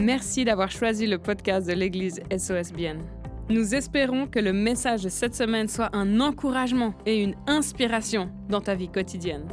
[0.00, 3.00] Merci d'avoir choisi le podcast de l'Église SOSBN.
[3.50, 8.62] Nous espérons que le message de cette semaine soit un encouragement et une inspiration dans
[8.62, 9.46] ta vie quotidienne.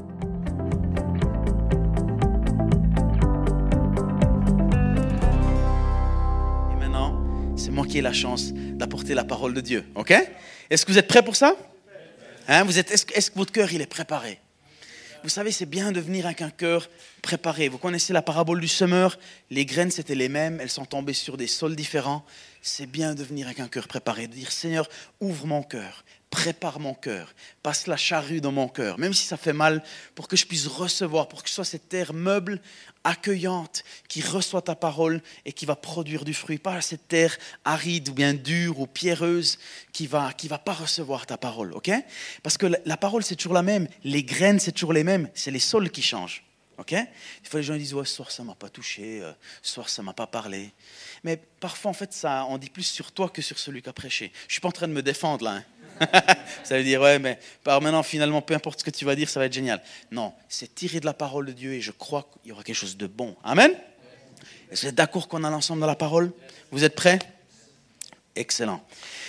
[6.72, 7.22] Et maintenant,
[7.58, 9.84] c'est moi qui ai la chance d'apporter la parole de Dieu.
[9.96, 10.14] OK?
[10.70, 11.58] Est-ce que vous êtes prêts pour ça?
[12.48, 14.40] Hein, est-ce que votre cœur il est préparé?
[15.24, 16.90] Vous savez, c'est bien de venir avec un cœur
[17.22, 17.70] préparé.
[17.70, 19.18] Vous connaissez la parabole du semeur?
[19.50, 20.60] Les graines, c'était les mêmes.
[20.62, 22.24] Elles sont tombées sur des sols différents.
[22.68, 24.28] C'est bien de venir avec un cœur préparé.
[24.28, 24.90] De dire, Seigneur,
[25.22, 26.04] ouvre mon cœur.
[26.30, 29.82] Prépare mon cœur, passe la charrue dans mon cœur, même si ça fait mal,
[30.14, 32.60] pour que je puisse recevoir, pour que ce soit cette terre meuble,
[33.06, 38.10] accueillante, qui reçoit ta parole et qui va produire du fruit, pas cette terre aride
[38.10, 39.58] ou bien dure ou pierreuse
[39.94, 41.92] qui va qui va pas recevoir ta parole, ok?
[42.44, 45.30] Parce que la, la parole c'est toujours la même, les graines c'est toujours les mêmes,
[45.34, 46.44] c'est les sols qui changent.
[46.78, 46.92] Ok?
[46.92, 47.08] Des
[47.50, 50.04] fois les gens disent ouais, ce soir ça m'a pas touché, euh, ce soir ça
[50.04, 50.72] m'a pas parlé.
[51.24, 53.94] Mais parfois en fait ça on dit plus sur toi que sur celui qui a
[53.94, 54.32] prêché.
[54.48, 55.52] Je suis pas en train de me défendre là.
[55.52, 55.64] Hein.
[56.64, 59.30] ça veut dire, ouais, mais par maintenant, finalement, peu importe ce que tu vas dire,
[59.30, 59.82] ça va être génial.
[60.12, 62.76] Non, c'est tirer de la parole de Dieu et je crois qu'il y aura quelque
[62.76, 63.36] chose de bon.
[63.44, 63.72] Amen?
[64.70, 66.32] Est-ce que vous êtes d'accord qu'on a l'ensemble dans la parole?
[66.72, 67.20] Vous êtes prêts?
[68.36, 68.86] Excellent.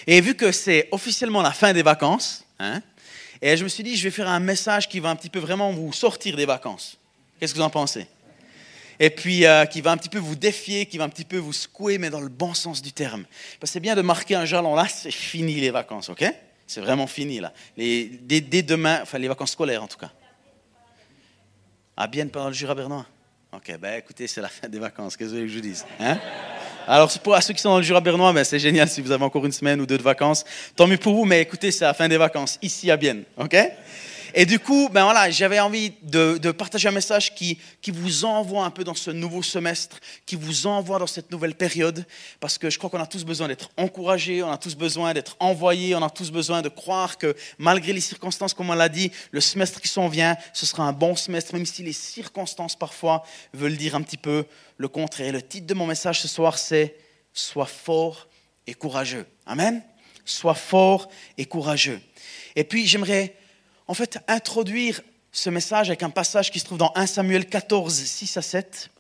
[0.06, 2.82] Et vu que c'est officiellement la fin des vacances, hein,
[3.40, 5.38] et je me suis dit, je vais faire un message qui va un petit peu
[5.38, 6.98] vraiment vous sortir des vacances.
[7.38, 8.06] Qu'est-ce que vous en pensez?
[9.00, 11.36] Et puis euh, qui va un petit peu vous défier, qui va un petit peu
[11.36, 13.24] vous secouer, mais dans le bon sens du terme.
[13.60, 16.24] Parce que c'est bien de marquer un jalon là, c'est fini les vacances, ok?
[16.66, 17.52] C'est vraiment fini là.
[17.76, 20.10] Dès, demain, enfin les vacances scolaires en tout cas.
[21.96, 23.06] À bien pendant le Jura bernois?
[23.52, 26.18] Ok, ben écoutez, c'est la fin des vacances, qu'est-ce que je vous dise hein?
[26.86, 29.12] Alors pour à ceux qui sont dans le Jura bernois, ben, c'est génial si vous
[29.12, 30.44] avez encore une semaine ou deux de vacances.
[30.74, 33.56] Tant mieux pour vous, mais écoutez, c'est la fin des vacances, ici à Bienne, ok?
[34.34, 38.64] Et du coup, ben voilà, j'avais envie de, partager un message qui, qui vous envoie
[38.64, 42.06] un peu dans ce nouveau semestre, qui vous envoie dans cette nouvelle période,
[42.40, 45.36] parce que je crois qu'on a tous besoin d'être encouragés, on a tous besoin d'être
[45.40, 49.10] envoyés, on a tous besoin de croire que malgré les circonstances, comme on l'a dit,
[49.30, 53.24] le semestre qui s'en vient, ce sera un bon semestre, même si les circonstances parfois
[53.54, 54.44] veulent dire un petit peu
[54.76, 55.28] le contraire.
[55.28, 56.96] Et le titre de mon message ce soir, c'est
[57.32, 58.26] Sois fort
[58.66, 59.24] et courageux.
[59.46, 59.82] Amen.
[60.24, 62.00] Sois fort et courageux.
[62.56, 63.36] Et puis j'aimerais
[63.88, 65.00] en fait, introduire
[65.32, 68.90] ce message avec un passage qui se trouve dans 1 Samuel 14, 6 à 7.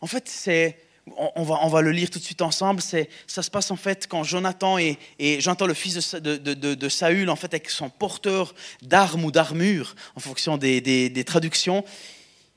[0.00, 0.78] En fait, c'est,
[1.16, 2.82] on, va, on va le lire tout de suite ensemble.
[2.82, 4.98] C'est, ça se passe en fait quand Jonathan et,
[5.40, 9.94] j'entends le fils de, de, de, Saül, en fait, avec son porteur d'armes ou d'armure,
[10.16, 11.84] en fonction des, des, des, traductions,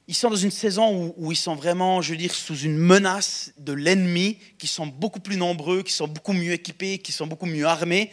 [0.07, 2.77] ils sont dans une saison où, où, ils sont vraiment, je veux dire, sous une
[2.77, 7.27] menace de l'ennemi, qui sont beaucoup plus nombreux, qui sont beaucoup mieux équipés, qui sont
[7.27, 8.11] beaucoup mieux armés.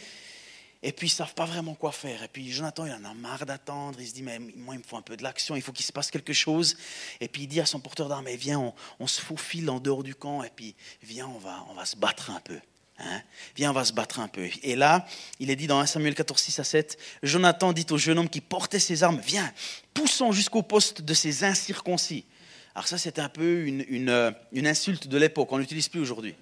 [0.83, 2.21] Et puis, ils ne savent pas vraiment quoi faire.
[2.23, 3.99] Et puis, Jonathan, il en a marre d'attendre.
[3.99, 5.55] Il se dit, mais moi, il me faut un peu de l'action.
[5.55, 6.77] Il faut qu'il se passe quelque chose.
[7.19, 10.13] Et puis, il dit à son porteur d'armes, viens, on, se faufile en dehors du
[10.13, 10.43] camp.
[10.43, 12.59] Et puis, viens, on va, on va se battre un peu.
[12.99, 13.21] Hein
[13.55, 14.47] viens, on va se battre un peu.
[14.63, 15.05] Et là,
[15.39, 18.29] il est dit dans 1 Samuel 14, 6 à 7, Jonathan dit au jeune homme
[18.29, 19.51] qui portait ses armes, viens,
[19.93, 22.25] poussons jusqu'au poste de ces incirconcis.
[22.73, 25.51] Alors ça, c'était un peu une, une, une insulte de l'époque.
[25.51, 26.35] On n'utilise plus aujourd'hui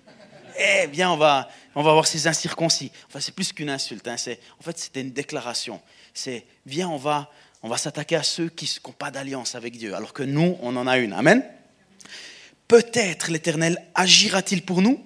[0.58, 2.92] eh bien, on va, on va avoir ces incirconcis.
[3.08, 4.08] Enfin, c'est plus qu'une insulte.
[4.08, 4.16] Hein.
[4.60, 5.82] en fait, c'était une déclaration.
[6.14, 7.30] C'est, viens, on va,
[7.64, 10.76] on va s'attaquer à ceux qui n'ont pas d'alliance avec Dieu, alors que nous, on
[10.76, 11.14] en a une.
[11.14, 11.44] Amen.
[12.68, 15.04] Peut-être l'Éternel agira-t-il pour nous?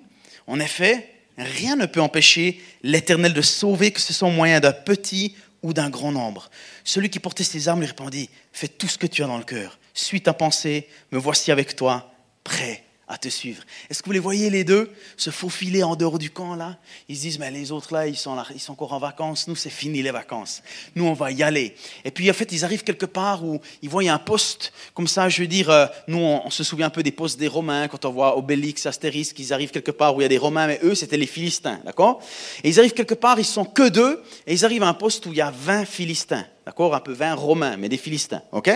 [0.48, 4.72] En effet, rien ne peut empêcher l'Éternel de sauver que ce soit au moyen d'un
[4.72, 6.50] petit ou d'un grand nombre.
[6.84, 9.44] Celui qui portait ses armes lui répondit, fais tout ce que tu as dans le
[9.44, 9.78] cœur.
[9.94, 13.64] Suis ta pensée, me voici avec toi, prêt à te suivre.
[13.90, 16.78] Est-ce que vous les voyez les deux se faufiler en dehors du camp là?
[17.10, 19.48] Ils se disent mais les autres là ils sont ils sont encore en vacances.
[19.48, 20.62] Nous c'est fini les vacances.
[20.96, 21.76] Nous on va y aller.
[22.06, 25.28] Et puis en fait ils arrivent quelque part où ils voient un poste comme ça.
[25.28, 27.88] Je veux dire, euh, nous on, on, se souvient un peu des postes des Romains
[27.88, 30.68] quand on voit Obélix, Astérix, qu'ils arrivent quelque part où il y a des Romains,
[30.68, 32.22] mais eux c'était les Philistins, d'accord?
[32.64, 35.26] Et ils arrivent quelque part, ils sont que deux et ils arrivent à un poste
[35.26, 36.94] où il y a 20 Philistins, d'accord?
[36.94, 38.70] Un peu 20 Romains, mais des Philistins, ok?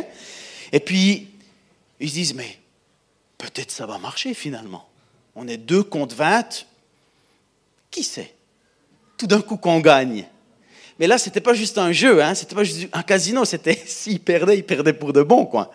[0.72, 1.28] Et puis
[2.00, 2.63] ils se disent mais
[3.48, 4.88] peut-être ça va marcher finalement.
[5.36, 6.66] On est deux contre 20.
[7.92, 8.34] Qui sait?
[9.18, 10.26] Tout d'un coup qu'on gagne.
[11.00, 13.76] Mais là, ce n'était pas juste un jeu, hein, c'était pas juste un casino, c'était
[13.86, 15.46] s'ils perdaient, ils perdaient pour de bon.
[15.46, 15.72] Quoi.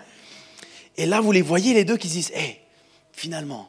[0.97, 2.61] Et là, vous les voyez, les deux qui se disent, hé,
[3.13, 3.69] finalement,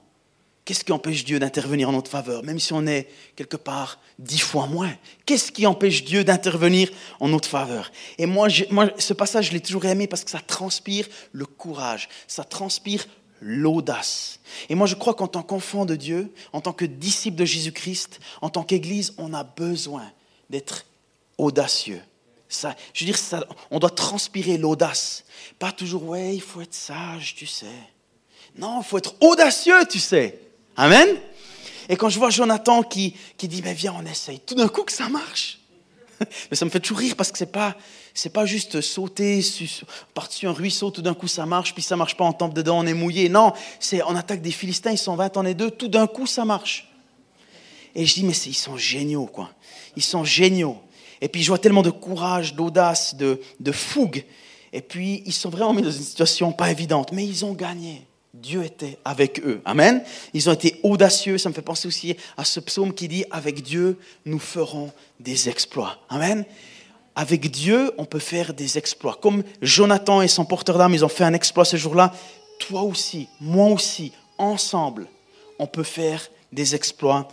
[0.65, 4.39] qu'est-ce qui empêche Dieu d'intervenir en notre faveur, même si on est quelque part dix
[4.39, 4.93] fois moins
[5.25, 7.91] Qu'est-ce qui empêche Dieu d'intervenir en notre faveur?
[8.17, 12.09] Et moi, moi, ce passage, je l'ai toujours aimé parce que ça transpire le courage,
[12.27, 13.05] ça transpire
[13.41, 14.39] l'audace.
[14.69, 18.19] Et moi, je crois qu'en tant qu'enfant de Dieu, en tant que disciple de Jésus-Christ,
[18.41, 20.11] en tant qu'Église, on a besoin
[20.49, 20.85] d'être
[21.37, 22.01] audacieux.
[22.47, 25.23] Ça, je veux dire, ça, on doit transpirer l'audace.
[25.59, 27.67] Pas toujours, ouais, il faut être sage, tu sais.
[28.57, 30.39] Non, il faut être audacieux, tu sais.
[30.75, 31.07] Amen.
[31.89, 34.83] Et quand je vois Jonathan qui, qui dit, mais viens, on essaye, tout d'un coup
[34.83, 35.59] que ça marche.
[36.51, 37.77] Mais ça me fait toujours rire parce que c'est pas,
[38.19, 39.41] c'est pas juste sauter,
[40.13, 42.79] partir un ruisseau, tout d'un coup ça marche, puis ça marche pas, on tombe dedans,
[42.79, 43.29] on est mouillé.
[43.29, 46.27] Non, c'est on attaque des Philistins, ils sont 20, on est deux, tout d'un coup
[46.27, 46.91] ça marche.
[47.95, 49.49] Et je dis, mais ils sont géniaux, quoi.
[49.95, 50.77] Ils sont géniaux.
[51.21, 54.25] Et puis je vois tellement de courage, d'audace, de, de fougue.
[54.73, 58.05] Et puis ils sont vraiment mis dans une situation pas évidente, mais ils ont gagné.
[58.33, 59.61] Dieu était avec eux.
[59.65, 60.03] Amen.
[60.33, 61.37] Ils ont été audacieux.
[61.37, 65.49] Ça me fait penser aussi à ce psaume qui dit, avec Dieu, nous ferons des
[65.49, 65.97] exploits.
[66.09, 66.45] Amen.
[67.15, 69.17] Avec Dieu, on peut faire des exploits.
[69.21, 72.13] Comme Jonathan et son porteur d'âme, ils ont fait un exploit ce jour-là.
[72.59, 75.07] Toi aussi, moi aussi, ensemble,
[75.57, 77.27] on peut faire des exploits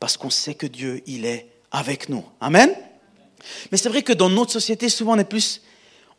[0.00, 2.24] parce qu'on sait que Dieu, il est avec nous.
[2.40, 2.74] Amen?
[3.70, 5.62] Mais c'est vrai que dans notre société, souvent, on est plus,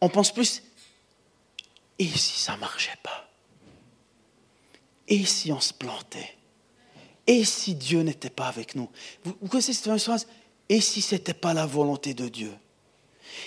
[0.01, 0.63] on pense plus,
[2.00, 3.29] et si ça marchait pas?
[5.07, 6.38] Et si on se plantait?
[7.27, 8.89] Et si Dieu n'était pas avec nous
[9.23, 10.27] Vous, connaissez cette phrase
[10.69, 12.51] Et si ce n'était pas la volonté de Dieu?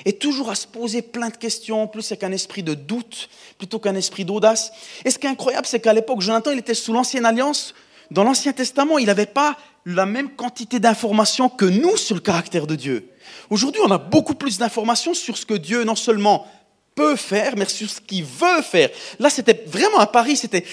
[0.05, 3.29] Et toujours à se poser plein de questions, plus avec un esprit de doute
[3.59, 4.73] plutôt qu'un esprit d'audace.
[5.05, 7.75] Et ce qui est incroyable, c'est qu'à l'époque, Jonathan, il était sous l'Ancienne Alliance.
[8.11, 9.57] Dans l'Ancien Testament, il n'avait pas
[9.87, 13.09] la même quantité d'informations que nous sur le caractère de Dieu.
[13.51, 16.47] Aujourd'hui, on a beaucoup plus d'informations sur ce que Dieu non seulement
[16.95, 18.91] peut faire, mais sur ce qu'il veut faire.
[19.19, 20.65] Là, c'était vraiment à Paris, c'était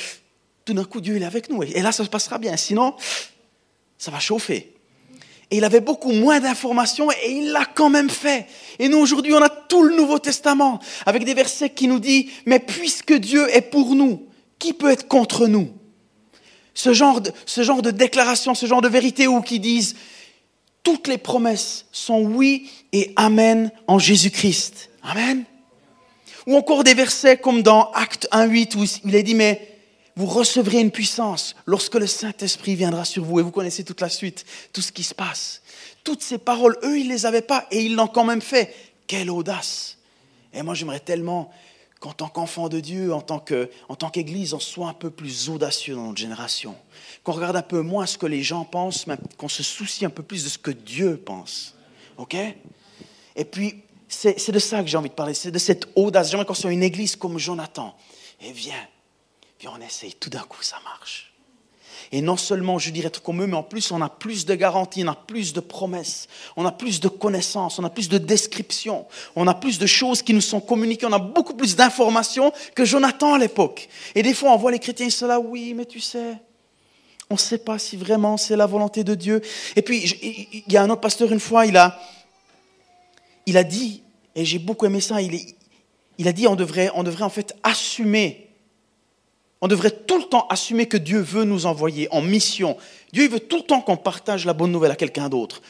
[0.65, 1.63] tout d'un coup, Dieu est avec nous.
[1.63, 2.55] Et là, ça se passera bien.
[2.57, 2.95] Sinon,
[3.97, 4.78] ça va chauffer.
[5.51, 8.45] Et il avait beaucoup moins d'informations et il l'a quand même fait.
[8.77, 12.25] Et nous, aujourd'hui, on a tout le Nouveau Testament avec des versets qui nous disent,
[12.45, 14.27] mais puisque Dieu est pour nous,
[14.59, 15.69] qui peut être contre nous?
[16.75, 19.95] Ce genre, de, ce genre de déclaration, ce genre de vérité où qui disent,
[20.83, 24.89] toutes les promesses sont oui et amen en Jésus-Christ.
[25.03, 25.43] Amen.
[26.47, 29.68] Ou encore des versets comme dans Acte 1.8 où il est dit, mais
[30.19, 33.39] vous recevrez une puissance lorsque le Saint-Esprit viendra sur vous.
[33.39, 35.61] Et vous connaissez toute la suite, tout ce qui se passe.
[36.03, 38.75] Toutes ces paroles, eux, ils ne les avaient pas et ils l'ont quand même fait.
[39.07, 39.97] Quelle audace.
[40.53, 41.49] Et moi, j'aimerais tellement
[42.01, 46.07] qu'en tant qu'enfant de Dieu, en tant qu'Église, on soit un peu plus audacieux dans
[46.07, 46.75] notre génération.
[47.23, 50.09] Qu'on regarde un peu moins ce que les gens pensent, mais qu'on se soucie un
[50.09, 51.75] peu plus de ce que Dieu pense.
[52.17, 52.35] OK?
[53.37, 56.29] Et puis, c'est de ça que j'ai envie de parler, c'est de cette audace.
[56.29, 57.95] J'aimerais qu'on soit une Église comme Jonathan.
[58.41, 58.85] Et viens,
[59.59, 61.31] puis on essaye, tout d'un coup ça marche.
[62.11, 64.55] Et non seulement, je dirais, être comme eux, mais en plus, on a plus de
[64.55, 68.17] garanties, on a plus de promesses, on a plus de connaissances, on a plus de
[68.17, 72.51] descriptions, on a plus de choses qui nous sont communiquées, on a beaucoup plus d'informations
[72.73, 73.89] que Jonathan à l'époque.
[74.15, 76.37] Et des fois, on voit les chrétiens, là, oui, mais tu sais,
[77.29, 79.41] on ne sait pas si vraiment c'est la volonté de Dieu.
[79.75, 81.99] Et puis, il y a un autre pasteur, une fois, il a,
[83.45, 84.01] il a dit,
[84.33, 85.39] et j'ai beaucoup aimé ça, il,
[86.17, 88.48] il a dit, on devrait, on devrait en fait assumer
[89.61, 92.77] on devrait tout le temps assumer que Dieu veut nous envoyer en mission.
[93.11, 95.61] Dieu veut tout le temps qu'on partage la bonne nouvelle à quelqu'un d'autre.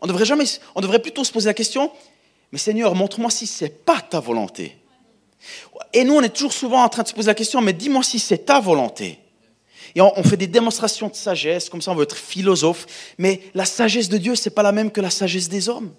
[0.00, 0.44] On devrait jamais,
[0.74, 1.90] on devrait plutôt se poser la question,
[2.52, 4.76] mais Seigneur, montre-moi si ce n'est pas ta volonté.
[5.92, 8.02] Et nous, on est toujours souvent en train de se poser la question, mais dis-moi
[8.02, 9.18] si c'est ta volonté.
[9.94, 12.86] Et on, fait des démonstrations de sagesse, comme ça on veut être philosophe,
[13.16, 15.92] mais la sagesse de Dieu, ce n'est pas la même que la sagesse des hommes.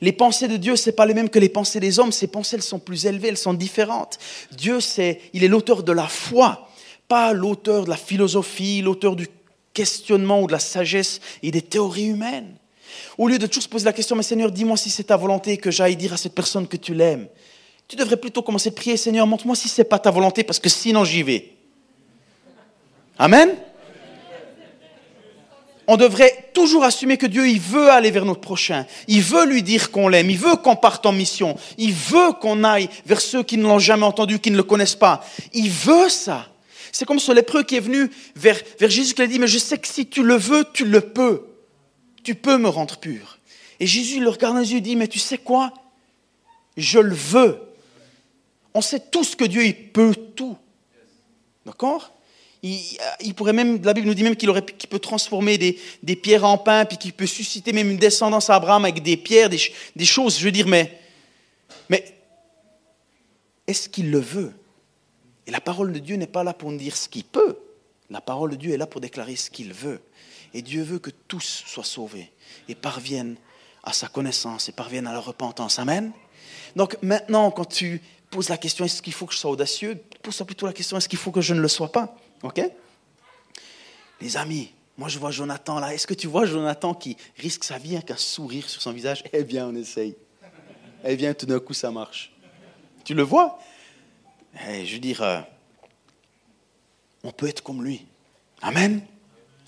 [0.00, 2.12] Les pensées de Dieu, ce n'est pas les mêmes que les pensées des hommes.
[2.12, 4.18] Ces pensées, elles sont plus élevées, elles sont différentes.
[4.52, 6.70] Dieu, c'est, il est l'auteur de la foi
[7.12, 9.28] pas l'auteur de la philosophie, l'auteur du
[9.74, 12.54] questionnement ou de la sagesse et des théories humaines.
[13.18, 15.58] Au lieu de toujours se poser la question, mais Seigneur, dis-moi si c'est ta volonté
[15.58, 17.28] que j'aille dire à cette personne que tu l'aimes.
[17.86, 20.58] Tu devrais plutôt commencer à prier, Seigneur, montre-moi si ce n'est pas ta volonté, parce
[20.58, 21.52] que sinon j'y vais.
[23.18, 23.56] Amen.
[25.86, 28.86] On devrait toujours assumer que Dieu, il veut aller vers notre prochain.
[29.06, 30.30] Il veut lui dire qu'on l'aime.
[30.30, 31.58] Il veut qu'on parte en mission.
[31.76, 34.94] Il veut qu'on aille vers ceux qui ne l'ont jamais entendu, qui ne le connaissent
[34.94, 35.22] pas.
[35.52, 36.46] Il veut ça.
[36.92, 39.78] C'est comme ce lépreux qui est venu vers, Jésus qui a dit, mais je sais
[39.78, 41.46] que si tu le veux, tu le peux.
[42.22, 43.38] Tu peux me rendre pur.
[43.80, 45.72] Et Jésus le regarde dans les yeux et dit, mais tu sais quoi?
[46.76, 47.58] Je le veux.
[48.74, 50.56] On sait tous que Dieu, il peut tout.
[51.64, 52.12] D'accord?
[52.62, 52.98] Il,
[53.52, 54.52] même, la Bible nous dit même qu'il
[54.88, 58.84] peut transformer des, pierres en pain, puis qu'il peut susciter même une descendance à Abraham
[58.84, 59.60] avec des pierres, des,
[59.96, 60.38] des choses.
[60.38, 61.00] Je veux dire, mais,
[61.88, 62.04] mais
[63.66, 64.52] est-ce qu'il le veut?
[65.46, 67.58] Et la parole de Dieu n'est pas là pour nous dire ce qu'il peut.
[68.10, 70.00] La parole de Dieu est là pour déclarer ce qu'il veut.
[70.54, 72.30] Et Dieu veut que tous soient sauvés
[72.68, 73.36] et parviennent
[73.82, 75.78] à sa connaissance et parviennent à la repentance.
[75.78, 76.12] Amen.
[76.76, 80.42] Donc maintenant, quand tu poses la question est-ce qu'il faut que je sois audacieux, pose
[80.46, 82.16] plutôt la question est-ce qu'il faut que je ne le sois pas?
[82.42, 82.60] Ok?
[84.20, 85.94] Les amis, moi je vois Jonathan là.
[85.94, 89.24] Est-ce que tu vois Jonathan qui risque sa vie avec un sourire sur son visage?
[89.32, 90.14] Eh bien, on essaye.
[91.04, 92.32] Eh bien, tout d'un coup, ça marche.
[93.04, 93.58] Tu le vois?
[94.54, 95.40] Je veux dire, euh,
[97.24, 98.06] on peut être comme lui.
[98.60, 99.02] Amen.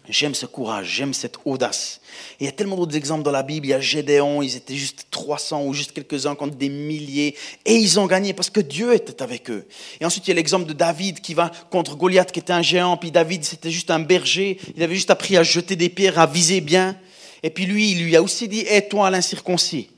[0.06, 2.02] J'aime ce courage, j'aime cette audace.
[2.38, 3.66] Il y a tellement d'autres exemples dans la Bible.
[3.66, 7.34] Il y a Gédéon, ils étaient juste 300 ou juste quelques-uns contre des milliers.
[7.64, 9.66] Et ils ont gagné parce que Dieu était avec eux.
[10.00, 12.60] Et ensuite, il y a l'exemple de David qui va contre Goliath qui était un
[12.60, 12.98] géant.
[12.98, 14.58] Puis David, c'était juste un berger.
[14.76, 16.98] Il avait juste appris à jeter des pierres, à viser bien.
[17.42, 19.88] Et puis lui, il lui a aussi dit, et toi l'incirconcis.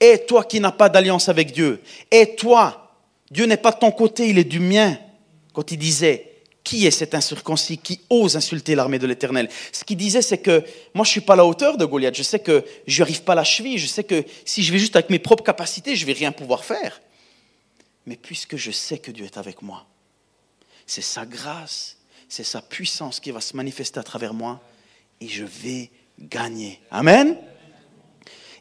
[0.00, 1.82] Et toi qui n'as pas d'alliance avec Dieu.
[2.10, 2.83] Et toi,
[3.30, 4.98] Dieu n'est pas de ton côté, il est du mien.
[5.52, 9.50] Quand il disait, qui est cet incirconcis qui ose insulter l'armée de l'Éternel?
[9.70, 10.64] Ce qu'il disait, c'est que
[10.94, 12.16] moi, je suis pas à la hauteur de Goliath.
[12.16, 13.78] Je sais que je n'arrive pas à la cheville.
[13.78, 16.64] Je sais que si je vais juste avec mes propres capacités, je vais rien pouvoir
[16.64, 17.00] faire.
[18.06, 19.86] Mais puisque je sais que Dieu est avec moi,
[20.86, 24.60] c'est sa grâce, c'est sa puissance qui va se manifester à travers moi,
[25.20, 26.80] et je vais gagner.
[26.90, 27.36] Amen?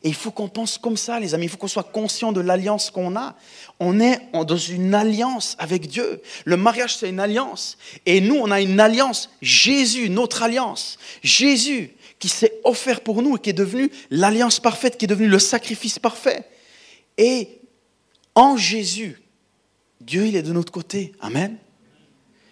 [0.04, 1.46] Et il faut qu'on pense comme ça, les amis.
[1.46, 3.36] Il faut qu'on soit conscient de l'alliance qu'on a.
[3.80, 6.22] On est dans une alliance avec Dieu.
[6.44, 7.78] Le mariage, c'est une alliance.
[8.06, 9.30] Et nous, on a une alliance.
[9.42, 10.98] Jésus, notre alliance.
[11.24, 15.28] Jésus, qui s'est offert pour nous et qui est devenu l'alliance parfaite, qui est devenu
[15.28, 16.50] le sacrifice parfait.
[17.18, 17.62] Et
[18.36, 19.22] en Jésus,
[20.02, 21.14] Dieu, il est de notre côté.
[21.22, 21.58] Amen.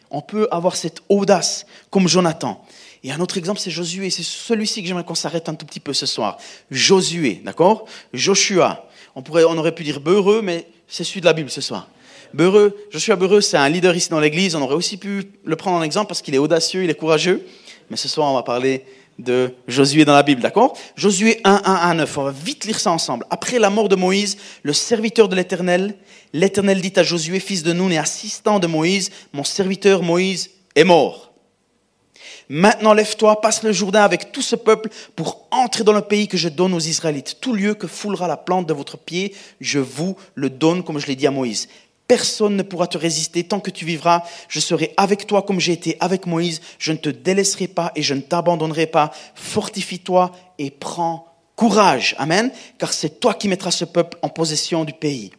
[0.09, 2.65] On peut avoir cette audace comme Jonathan.
[3.03, 4.09] Et un autre exemple, c'est Josué.
[4.09, 6.37] C'est celui-ci que j'aimerais qu'on s'arrête un tout petit peu ce soir.
[6.69, 7.85] Josué, d'accord?
[8.13, 8.87] Joshua.
[9.15, 11.87] On, pourrait, on aurait pu dire Beureux, mais c'est celui de la Bible ce soir.
[12.33, 14.55] Beureux, Joshua Beureux, c'est un leader ici dans l'église.
[14.55, 17.45] On aurait aussi pu le prendre en exemple parce qu'il est audacieux, il est courageux.
[17.89, 18.85] Mais ce soir, on va parler
[19.19, 20.77] de Josué dans la Bible, d'accord?
[20.95, 22.17] Josué 1, 1, 1, 9.
[22.17, 23.25] On va vite lire ça ensemble.
[23.29, 25.95] Après la mort de Moïse, le serviteur de l'Éternel,
[26.33, 30.83] l'Éternel dit à Josué, fils de Nun et assistant de Moïse, mon serviteur Moïse est
[30.83, 31.30] mort.
[32.53, 36.35] Maintenant lève-toi, passe le Jourdain avec tout ce peuple pour entrer dans le pays que
[36.35, 37.37] je donne aux Israélites.
[37.39, 41.07] Tout lieu que foulera la plante de votre pied, je vous le donne, comme je
[41.07, 41.69] l'ai dit à Moïse.
[42.09, 44.23] Personne ne pourra te résister tant que tu vivras.
[44.49, 46.59] Je serai avec toi comme j'ai été avec Moïse.
[46.77, 49.13] Je ne te délaisserai pas et je ne t'abandonnerai pas.
[49.33, 52.15] Fortifie-toi et prends courage.
[52.17, 52.51] Amen.
[52.77, 55.31] Car c'est toi qui mettras ce peuple en possession du pays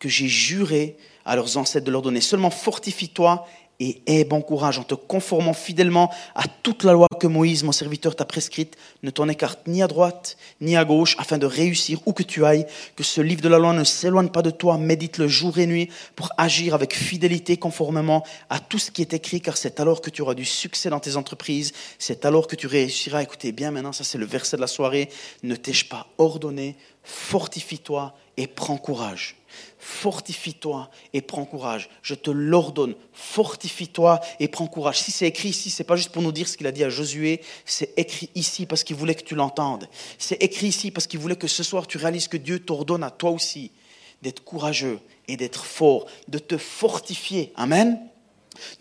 [0.00, 2.20] que j'ai juré à leurs ancêtres de leur donner.
[2.20, 3.46] Seulement fortifie-toi
[3.80, 7.72] et aie bon courage en te conformant fidèlement à toute la loi que Moïse, mon
[7.72, 8.76] serviteur, t'a prescrite.
[9.02, 12.44] Ne t'en écarte ni à droite ni à gauche afin de réussir où que tu
[12.44, 12.66] ailles.
[12.94, 14.76] Que ce livre de la loi ne s'éloigne pas de toi.
[14.76, 19.40] Médite-le jour et nuit pour agir avec fidélité conformément à tout ce qui est écrit,
[19.40, 21.72] car c'est alors que tu auras du succès dans tes entreprises.
[21.98, 23.22] C'est alors que tu réussiras.
[23.22, 25.08] Écoutez bien maintenant, ça c'est le verset de la soirée.
[25.42, 26.76] Ne t'ai-je pas ordonné?
[27.02, 29.39] Fortifie-toi et prends courage.
[29.80, 31.88] Fortifie-toi et prends courage.
[32.02, 32.94] Je te l'ordonne.
[33.14, 35.00] Fortifie-toi et prends courage.
[35.00, 36.90] Si c'est écrit ici, c'est pas juste pour nous dire ce qu'il a dit à
[36.90, 39.88] Josué, c'est écrit ici parce qu'il voulait que tu l'entendes.
[40.18, 43.10] C'est écrit ici parce qu'il voulait que ce soir tu réalises que Dieu t'ordonne à
[43.10, 43.72] toi aussi
[44.20, 47.52] d'être courageux et d'être fort, de te fortifier.
[47.56, 47.98] Amen.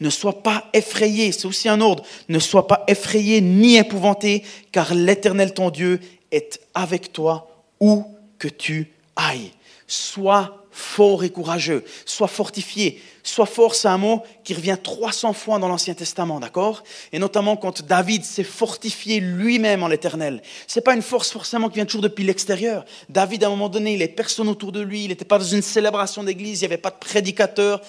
[0.01, 2.03] Ne sois pas effrayé, c'est aussi un ordre.
[2.27, 6.01] Ne sois pas effrayé ni épouvanté, car l'Éternel ton Dieu
[6.31, 8.03] est avec toi où
[8.37, 9.51] que tu ailles.
[9.87, 13.01] Sois fort et courageux, sois fortifié.
[13.23, 16.83] Sois fort, c'est un mot qui revient 300 fois dans l'Ancien Testament, d'accord?
[17.11, 20.41] Et notamment quand David s'est fortifié lui-même en l'Éternel.
[20.67, 22.85] C'est pas une force forcément qui vient toujours depuis l'extérieur.
[23.09, 25.45] David, à un moment donné, il est personne autour de lui, il n'était pas dans
[25.45, 27.81] une célébration d'église, il n'y avait pas de prédicateur,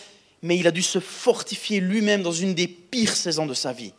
[0.42, 3.92] mais il a dû se fortifier lui-même dans une des pires saisons de sa vie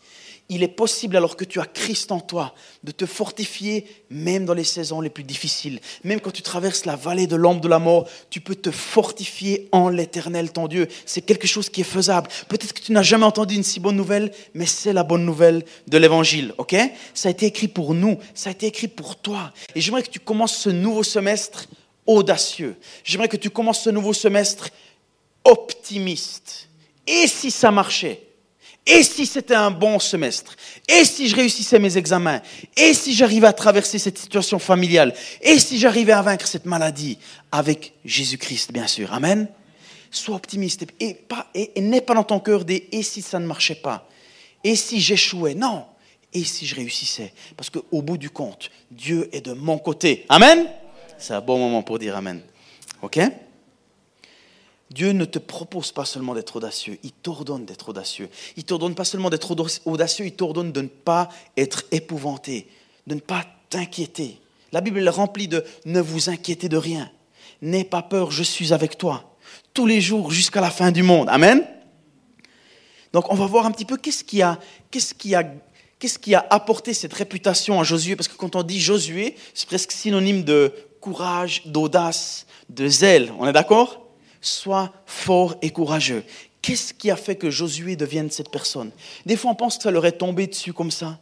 [0.51, 2.53] il est possible, alors que tu as Christ en toi,
[2.83, 5.79] de te fortifier même dans les saisons les plus difficiles.
[6.03, 9.69] Même quand tu traverses la vallée de l'ombre de la mort, tu peux te fortifier
[9.71, 10.89] en l'éternel, ton Dieu.
[11.05, 12.27] C'est quelque chose qui est faisable.
[12.49, 15.63] Peut-être que tu n'as jamais entendu une si bonne nouvelle, mais c'est la bonne nouvelle
[15.87, 16.75] de l'évangile, ok?
[17.13, 19.53] Ça a été écrit pour nous, ça a été écrit pour toi.
[19.73, 21.69] Et j'aimerais que tu commences ce nouveau semestre
[22.05, 22.75] audacieux.
[23.05, 24.67] J'aimerais que tu commences ce nouveau semestre
[25.45, 26.67] optimiste.
[27.07, 28.30] Et si ça marchait?
[28.85, 30.55] Et si c'était un bon semestre?
[30.87, 32.41] Et si je réussissais mes examens?
[32.75, 35.13] Et si j'arrivais à traverser cette situation familiale?
[35.41, 37.19] Et si j'arrivais à vaincre cette maladie?
[37.51, 39.13] Avec Jésus-Christ, bien sûr.
[39.13, 39.47] Amen.
[40.09, 41.17] Sois optimiste et,
[41.79, 44.09] n'aie pas dans ton cœur des et si ça ne marchait pas
[44.63, 45.53] Et si j'échouais?
[45.53, 45.85] Non.
[46.33, 47.33] Et si je réussissais?
[47.55, 50.25] Parce qu'au bout du compte, Dieu est de mon côté.
[50.27, 50.67] Amen.
[51.19, 52.41] C'est un bon moment pour dire Amen.
[53.03, 53.19] OK?
[54.91, 58.29] Dieu ne te propose pas seulement d'être audacieux, il t'ordonne d'être audacieux.
[58.57, 59.55] Il t'ordonne pas seulement d'être
[59.85, 62.67] audacieux, il t'ordonne de ne pas être épouvanté,
[63.07, 64.37] de ne pas t'inquiéter.
[64.73, 67.09] La Bible est remplie de ne vous inquiétez de rien.
[67.61, 69.37] N'aie pas peur, je suis avec toi.
[69.73, 71.29] Tous les jours jusqu'à la fin du monde.
[71.29, 71.65] Amen.
[73.13, 75.53] Donc on va voir un petit peu qu'est-ce qui a, qu'est-ce qui a,
[75.99, 78.17] qu'est-ce qui a apporté cette réputation à Josué.
[78.17, 83.31] Parce que quand on dit Josué, c'est presque synonyme de courage, d'audace, de zèle.
[83.39, 84.10] On est d'accord?
[84.41, 86.23] Sois fort et courageux.
[86.61, 88.91] Qu'est-ce qui a fait que Josué devienne cette personne?
[89.25, 91.19] Des fois, on pense que ça leur est tombé dessus comme ça.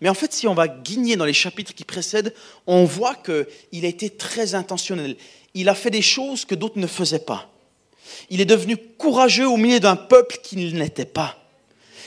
[0.00, 2.34] Mais en fait, si on va guigner dans les chapitres qui précèdent,
[2.66, 5.16] on voit qu'il a été très intentionnel.
[5.54, 7.50] Il a fait des choses que d'autres ne faisaient pas.
[8.30, 11.36] Il est devenu courageux au milieu d'un peuple qui ne l'était pas.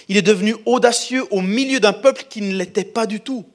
[0.10, 3.46] Il est devenu audacieux au milieu d'un peuple qui ne l'était pas du tout.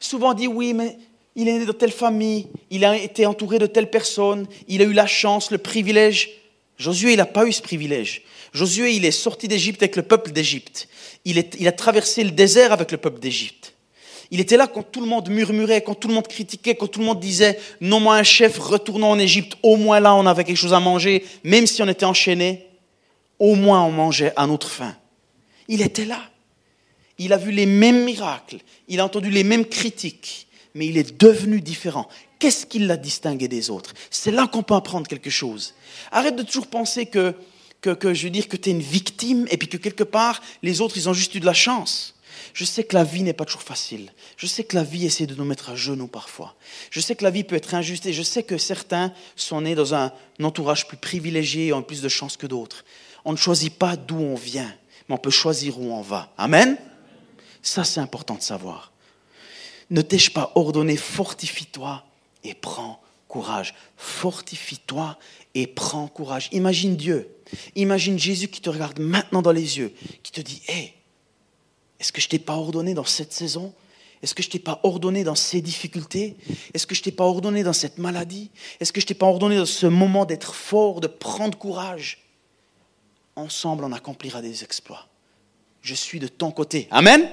[0.00, 0.98] Souvent on dit oui, mais
[1.34, 4.84] il est né dans telle famille, il a été entouré de telle personne, il a
[4.84, 6.30] eu la chance, le privilège.
[6.78, 8.22] Josué, il n'a pas eu ce privilège.
[8.52, 10.88] Josué, il est sorti d'Égypte avec le peuple d'Égypte.
[11.24, 13.74] Il, a traversé le désert avec le peuple d'Égypte.
[14.30, 17.00] Il était là quand tout le monde murmurait, quand tout le monde critiquait, quand tout
[17.00, 19.56] le monde disait non moi un chef, retournons en Égypte.
[19.62, 22.66] Au moins là, on avait quelque chose à manger, même si on était enchaîné.
[23.38, 24.96] Au moins on mangeait à notre faim.
[25.68, 26.20] Il était là.
[27.18, 28.58] Il a vu les mêmes miracles.
[28.88, 32.08] Il a entendu les mêmes critiques mais il est devenu différent.
[32.44, 33.94] Qu'est-ce qui l'a distingué des autres?
[34.10, 35.72] C'est là qu'on peut apprendre quelque chose.
[36.12, 37.34] Arrête de toujours penser que,
[37.82, 41.08] je veux que tu es une victime et puis que quelque part, les autres, ils
[41.08, 42.14] ont juste eu de la chance.
[42.52, 44.12] Je sais que la vie n'est pas toujours facile.
[44.36, 46.54] Je sais que la vie essaie de nous mettre à genoux parfois.
[46.90, 49.74] Je sais que la vie peut être injuste et je sais que certains sont nés
[49.74, 52.84] dans un entourage plus privilégié et ont plus de chance que d'autres.
[53.24, 54.70] On ne choisit pas d'où on vient,
[55.08, 56.30] mais on peut choisir où on va.
[56.36, 56.76] Amen?
[57.62, 58.92] Ça, c'est important de savoir
[59.90, 62.04] ne t'ai-je pas ordonné, fortifie-toi
[62.44, 63.74] et prends courage.
[63.96, 65.18] Fortifie-toi
[65.54, 66.48] et prends courage.
[66.52, 67.28] Imagine Dieu.
[67.74, 70.94] Imagine Jésus qui te regarde maintenant dans les yeux, qui te dit, hé,
[71.98, 73.72] est-ce que je t'ai pas ordonné dans cette saison?
[74.22, 76.36] Est-ce que je t'ai pas ordonné dans ces difficultés?
[76.72, 78.50] Est-ce que je t'ai pas ordonné dans cette maladie?
[78.80, 82.18] Est-ce que je t'ai pas ordonné dans ce moment d'être fort, de prendre courage?
[83.36, 85.06] Ensemble, on accomplira des exploits.
[85.82, 86.88] Je suis de ton côté.
[86.90, 87.28] Amen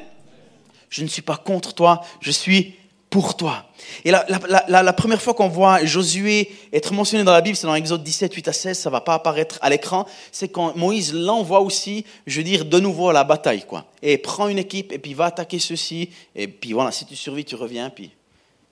[0.91, 2.75] je ne suis pas contre toi, je suis
[3.12, 3.65] pour toi.
[4.06, 4.25] Et la,
[4.68, 8.34] la, première fois qu'on voit Josué être mentionné dans la Bible, c'est dans Exode 17,
[8.34, 12.38] 8 à 16, ça va pas apparaître à l'écran, c'est quand Moïse l'envoie aussi, je
[12.38, 13.65] veux dire, de nouveau à la bataille.
[13.68, 13.86] quoi.
[14.01, 17.43] Et prend une équipe, et puis va attaquer ceci, et puis voilà, si tu survis,
[17.45, 18.12] tu reviens, puis...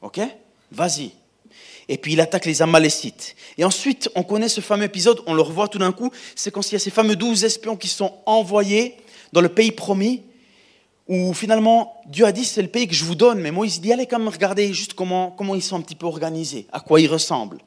[0.02, 0.21] Ok?
[0.71, 1.12] Vas-y.
[1.89, 3.36] Et puis il attaque les Amalécites.
[3.58, 6.65] Et ensuite, on connaît ce fameux épisode, on le revoit tout d'un coup, c'est quand
[6.71, 8.95] il y a ces fameux douze espions qui sont envoyés
[9.34, 10.23] dans le pays promis,
[11.10, 13.91] où finalement Dieu a dit c'est le pays que je vous donne, mais Moïse dit
[13.91, 17.02] allez quand même regarder juste comment, comment ils sont un petit peu organisés, à quoi
[17.02, 17.62] ils ressemblent,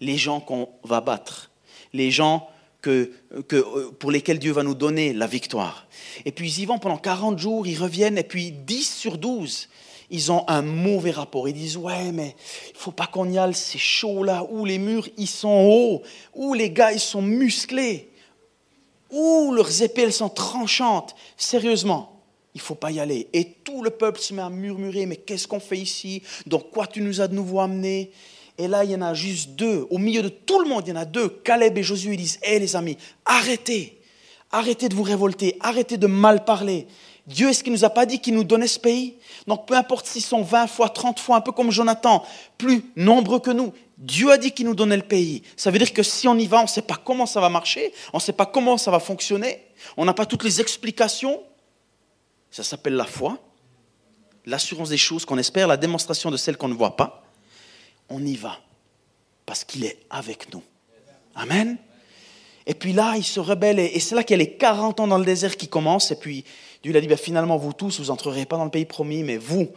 [0.00, 1.50] les gens qu'on va battre,
[1.92, 2.48] les gens
[2.80, 3.12] que,
[3.48, 5.86] que, euh, pour lesquels Dieu va nous donner la victoire.
[6.24, 9.68] Et puis ils y vont pendant 40 jours, ils reviennent, et puis 10 sur 12,
[10.08, 11.48] ils ont un mauvais rapport.
[11.48, 12.34] Ils disent ouais mais
[12.70, 16.02] il faut pas qu'on y aille, c'est chaud là, où les murs ils sont hauts,
[16.34, 18.10] où les gars ils sont musclés,
[19.10, 21.14] où leurs épées elles sont tranchantes.
[21.36, 22.15] Sérieusement,
[22.56, 23.28] il ne faut pas y aller.
[23.34, 26.22] Et tout le peuple se met à murmurer, mais qu'est-ce qu'on fait ici?
[26.46, 28.10] Donc quoi tu nous as de nouveau amené
[28.56, 29.86] Et là, il y en a juste deux.
[29.90, 31.28] Au milieu de tout le monde, il y en a deux.
[31.28, 34.00] Caleb et Josué ils disent, hé les amis, arrêtez.
[34.50, 35.58] Arrêtez de vous révolter.
[35.60, 36.86] Arrêtez de mal parler.
[37.26, 39.16] Dieu, est-ce qu'il ne nous a pas dit qu'il nous donnait ce pays?
[39.46, 42.24] Donc peu importe s'ils sont 20 fois, 30 fois, un peu comme Jonathan,
[42.56, 45.42] plus nombreux que nous, Dieu a dit qu'il nous donnait le pays.
[45.58, 47.50] Ça veut dire que si on y va, on ne sait pas comment ça va
[47.50, 49.60] marcher, on ne sait pas comment ça va fonctionner,
[49.98, 51.42] on n'a pas toutes les explications,
[52.56, 53.38] ça s'appelle la foi,
[54.46, 57.22] l'assurance des choses qu'on espère, la démonstration de celles qu'on ne voit pas.
[58.08, 58.58] On y va
[59.44, 60.62] parce qu'il est avec nous.
[61.34, 61.76] Amen.
[62.64, 65.06] Et puis là, il se rebelle, et c'est là qu'il y a les 40 ans
[65.06, 66.44] dans le désert qui commencent, et puis
[66.82, 69.36] Dieu a dit, ben, finalement, vous tous, vous n'entrerez pas dans le pays promis, mais
[69.36, 69.68] vous,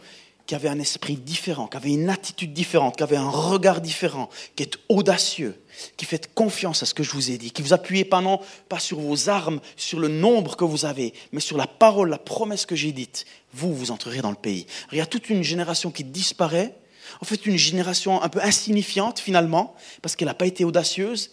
[0.50, 4.28] qui avez un esprit différent, qui avez une attitude différente, qui avez un regard différent,
[4.56, 5.56] qui êtes audacieux,
[5.96, 8.40] qui faites confiance à ce que je vous ai dit, qui vous appuyez pas non
[8.68, 12.18] pas sur vos armes, sur le nombre que vous avez, mais sur la parole, la
[12.18, 14.66] promesse que j'ai dite, vous, vous entrerez dans le pays.
[14.90, 16.74] Il y a toute une génération qui disparaît,
[17.20, 21.30] en fait une génération un peu insignifiante finalement, parce qu'elle n'a pas été audacieuse,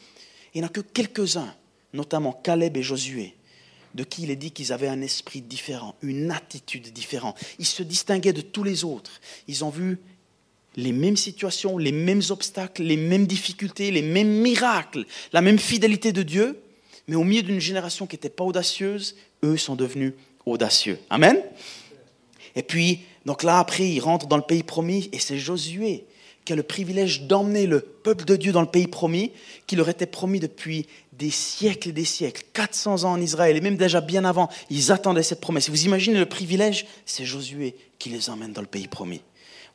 [0.53, 1.55] il n'y en a que quelques-uns,
[1.91, 3.35] notamment Caleb et Josué,
[3.97, 7.35] de qui il est dit qu'ils avaient un esprit différent, une attitude différente.
[7.57, 9.19] Ils se distinguaient de tous les autres.
[9.47, 9.97] Ils ont vu
[10.75, 16.13] les mêmes situations, les mêmes obstacles, les mêmes difficultés, les mêmes miracles, la même fidélité
[16.13, 16.59] de Dieu,
[17.07, 20.13] mais au milieu d'une génération qui n'était pas audacieuse, eux sont devenus
[20.45, 20.99] audacieux.
[21.09, 21.41] Amen.
[22.55, 26.05] Et puis, donc là, après, ils rentrent dans le pays promis, et c'est Josué
[26.47, 29.33] qui a le privilège d'emmener le peuple de Dieu dans le pays promis,
[29.67, 33.59] qui leur était promis depuis des siècles et des siècles, 400 ans en Israël, et
[33.59, 35.69] même déjà bien avant, ils attendaient cette promesse.
[35.69, 36.87] vous imaginez le privilège?
[37.05, 39.21] C'est Josué qui les emmène dans le pays promis.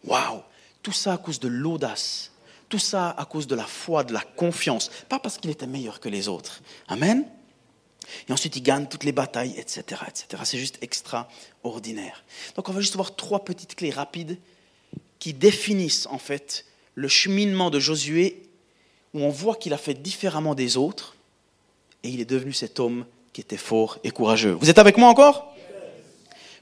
[0.04, 0.40] Waouh
[0.82, 2.32] Tout ça à cause de l'audace,
[2.70, 6.00] tout ça à cause de la foi, de la confiance, pas parce qu'il était meilleur
[6.00, 6.62] que les autres.
[6.88, 7.26] Amen?
[8.30, 10.00] Et ensuite, il gagne toutes les batailles, etc.
[10.08, 10.42] etc.
[10.46, 12.24] C'est juste extraordinaire.
[12.56, 14.38] Donc, on va juste voir trois petites clés rapides
[15.22, 16.64] qui définissent en fait
[16.96, 18.42] le cheminement de Josué,
[19.14, 21.14] où on voit qu'il a fait différemment des autres,
[22.02, 24.50] et il est devenu cet homme qui était fort et courageux.
[24.60, 25.54] Vous êtes avec moi encore?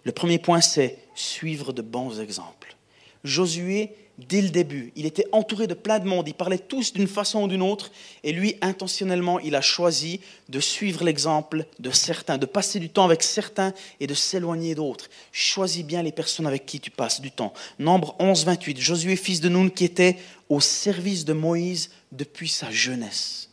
[0.05, 2.77] Le premier point, c'est suivre de bons exemples.
[3.25, 3.95] Josué,
[4.29, 7.45] dès le début, il était entouré de plein de monde, ils parlaient tous d'une façon
[7.45, 7.91] ou d'une autre,
[8.25, 13.05] et lui, intentionnellement, il a choisi de suivre l'exemple de certains, de passer du temps
[13.05, 15.09] avec certains et de s'éloigner d'autres.
[15.33, 17.53] Choisis bien les personnes avec qui tu passes du temps.
[17.79, 20.17] Nombre 11, 28, Josué, fils de Nun, qui était
[20.49, 23.49] au service de Moïse depuis sa jeunesse.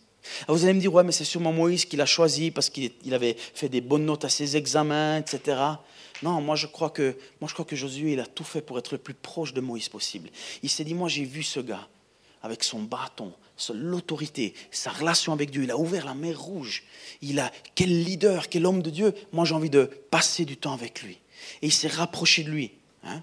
[0.47, 3.35] vous allez me dire, ouais, mais c'est sûrement Moïse qui l'a choisi parce qu'il avait
[3.53, 5.57] fait des bonnes notes à ses examens, etc.
[6.23, 8.77] Non, moi je crois que, moi je crois que Josué, il a tout fait pour
[8.79, 10.29] être le plus proche de Moïse possible.
[10.63, 11.87] Il s'est dit, moi j'ai vu ce gars
[12.41, 13.33] avec son bâton,
[13.73, 15.63] l'autorité, sa relation avec Dieu.
[15.63, 16.83] Il a ouvert la mer rouge.
[17.21, 19.13] Il a quel leader, quel homme de Dieu.
[19.31, 21.19] Moi j'ai envie de passer du temps avec lui.
[21.61, 22.71] Et il s'est rapproché de lui.
[23.03, 23.21] Hein.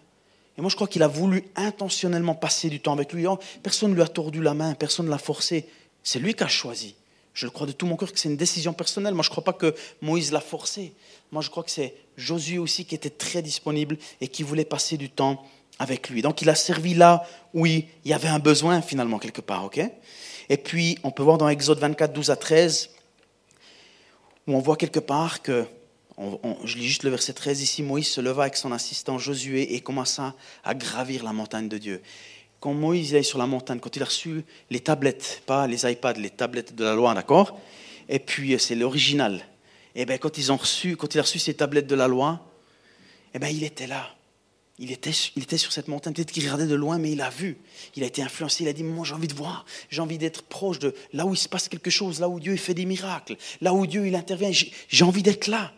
[0.59, 3.27] Et moi je crois qu'il a voulu intentionnellement passer du temps avec lui.
[3.27, 5.69] Oh, personne ne lui a tordu la main, personne ne l'a forcé.
[6.03, 6.95] C'est lui qui a choisi.
[7.35, 9.13] Je crois de tout mon cœur que c'est une décision personnelle.
[9.13, 10.93] Moi, je ne crois pas que Moïse l'a forcé.
[11.33, 14.97] Moi, je crois que c'est Josué aussi qui était très disponible et qui voulait passer
[14.97, 15.45] du temps
[15.81, 16.23] avec lui.
[16.23, 19.65] Donc, il a servi là où il y avait un besoin, finalement, quelque part.
[19.65, 19.81] ok?
[20.49, 22.91] Et puis, on peut voir dans Exode 24, 12 à 13,
[24.47, 25.65] où on voit quelque part que,
[26.65, 29.81] je lis juste le verset 13 ici, Moïse se leva avec son assistant Josué et
[29.81, 32.01] commença à gravir la montagne de Dieu
[32.65, 36.15] quand Moïse est sur la montagne, quand il a reçu les tablettes, pas les iPads,
[36.15, 37.61] les tablettes de la loi, d'accord
[38.09, 39.35] Et puis euh, c'est l'original.
[39.95, 42.09] Et eh bien quand ils ont reçu, quand il a reçu ces tablettes de la
[42.09, 42.41] loi,
[43.35, 44.09] eh bien il était là.
[44.79, 47.29] Il était, il était sur cette montagne, peut-être qu'il regardait de loin, mais il a
[47.29, 47.59] vu.
[47.97, 50.41] Il a été influencé, il a dit, moi j'ai envie de voir, j'ai envie d'être
[50.45, 53.37] proche de là où il se passe quelque chose, là où Dieu fait des miracles,
[53.61, 54.53] là où Dieu il intervient,
[54.89, 55.71] j'ai envie d'être là.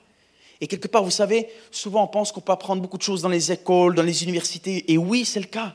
[0.60, 3.28] Et quelque part, vous savez, souvent on pense qu'on peut apprendre beaucoup de choses dans
[3.28, 5.74] les écoles, dans les universités, et oui, c'est le cas.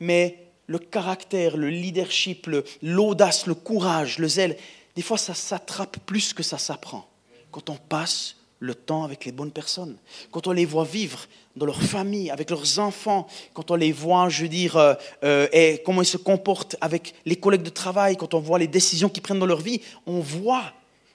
[0.00, 2.48] Mais le caractère, le leadership,
[2.82, 4.56] l'audace, le, courage, le zèle,
[4.94, 7.08] des fois ça s'attrape plus que ça s'apprend.
[7.50, 9.96] Quand on passe le temps avec les bonnes personnes,
[10.30, 11.26] quand on les voit vivre
[11.56, 15.48] dans leur famille, avec leurs enfants, quand on les voit, je veux dire, euh, euh,
[15.52, 19.08] et comment ils se comportent avec les collègues de travail, quand on voit les décisions
[19.08, 20.72] qu'ils prennent dans leur vie, on voit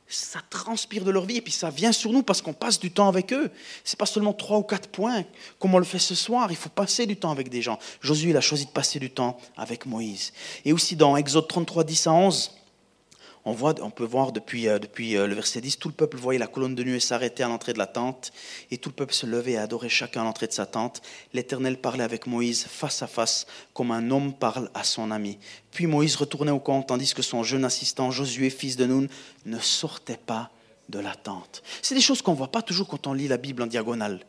[0.08, 2.92] ça transpire de leur vie et puis ça vient sur nous parce qu'on passe du
[2.92, 3.50] temps avec eux.
[3.84, 5.24] Ce n'est pas seulement trois ou quatre points
[5.60, 7.80] comme on le fait ce soir, il faut passer du temps avec des gens.
[8.02, 10.34] Josué, a choisi de passer du temps avec Moïse.
[10.66, 12.52] Et aussi dans Exode 33, 10 à 11,
[13.46, 16.18] on, voit, on peut voir depuis, euh, depuis euh, le verset 10, tout le peuple
[16.18, 18.32] voyait la colonne de nuée s'arrêter à l'entrée de la tente,
[18.72, 21.02] et tout le peuple se levait et adorait chacun à l'entrée de sa tente.
[21.34, 25.38] L'Éternel parlait avec Moïse face à face, comme un homme parle à son ami.
[25.72, 29.08] Puis Moïse retournait au camp, tandis que son jeune assistant Josué, fils de Nun,
[29.46, 30.50] ne sortait pas
[30.90, 31.64] de la tente.
[31.82, 34.26] C'est des choses qu'on ne voit pas toujours quand on lit la Bible en diagonale.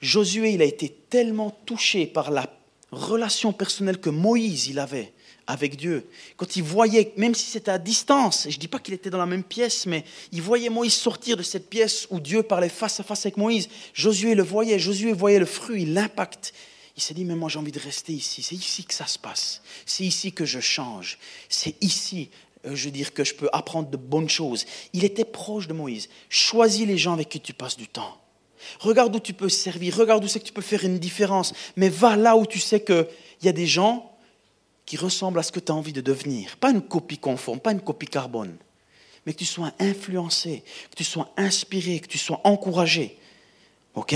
[0.00, 2.48] Josué, il a été tellement touché par la
[2.90, 5.12] relation personnelle que Moïse il avait
[5.46, 6.06] avec Dieu.
[6.36, 9.18] Quand il voyait, même si c'était à distance, je ne dis pas qu'il était dans
[9.18, 13.00] la même pièce, mais il voyait Moïse sortir de cette pièce où Dieu parlait face
[13.00, 13.68] à face avec Moïse.
[13.94, 16.52] Josué le voyait, Josué voyait le fruit, l'impact.
[16.96, 19.18] Il s'est dit, mais moi j'ai envie de rester ici, c'est ici que ça se
[19.18, 22.28] passe, c'est ici que je change, c'est ici,
[22.66, 24.66] euh, je veux dire, que je peux apprendre de bonnes choses.
[24.92, 26.08] Il était proche de Moïse.
[26.28, 28.18] Choisis les gens avec qui tu passes du temps.
[28.78, 31.88] Regarde où tu peux servir, regarde où c'est que tu peux faire une différence, mais
[31.88, 33.06] va là où tu sais qu'il
[33.42, 34.11] y a des gens
[34.92, 36.58] qui ressemble à ce que tu as envie de devenir.
[36.58, 38.54] Pas une copie conforme, pas une copie carbone,
[39.24, 43.16] mais que tu sois influencé, que tu sois inspiré, que tu sois encouragé.
[43.94, 44.14] OK?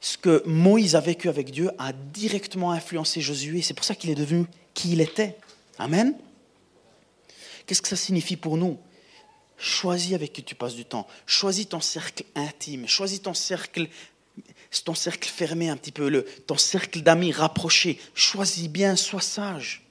[0.00, 3.62] Ce que Moïse a vécu avec Dieu a directement influencé Josué.
[3.62, 5.38] C'est pour ça qu'il est devenu qui il était.
[5.78, 6.16] Amen?
[7.66, 8.78] Qu'est-ce que ça signifie pour nous?
[9.56, 11.06] Choisis avec qui tu passes du temps.
[11.24, 12.88] Choisis ton cercle intime.
[12.88, 13.86] Choisis ton cercle
[14.74, 18.00] c'est ton cercle fermé un petit peu, ton cercle d'amis rapproché.
[18.12, 19.82] Choisis bien, sois sage.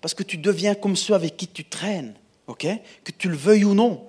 [0.00, 2.14] Parce que tu deviens comme ceux avec qui tu traînes,
[2.58, 4.04] Que tu le veuilles ou non.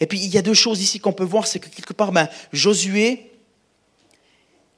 [0.00, 2.10] Et puis il y a deux choses ici qu'on peut voir, c'est que quelque part,
[2.10, 3.32] ben, Josué,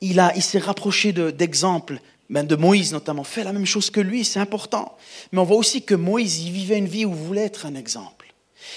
[0.01, 4.25] il, il s'est rapproché d'exemples, ben, de Moïse notamment, fait la même chose que lui,
[4.25, 4.97] c'est important.
[5.31, 7.77] Mais on voit aussi que Moïse, il vivait une vie où il voulait être un
[7.77, 8.18] exemple.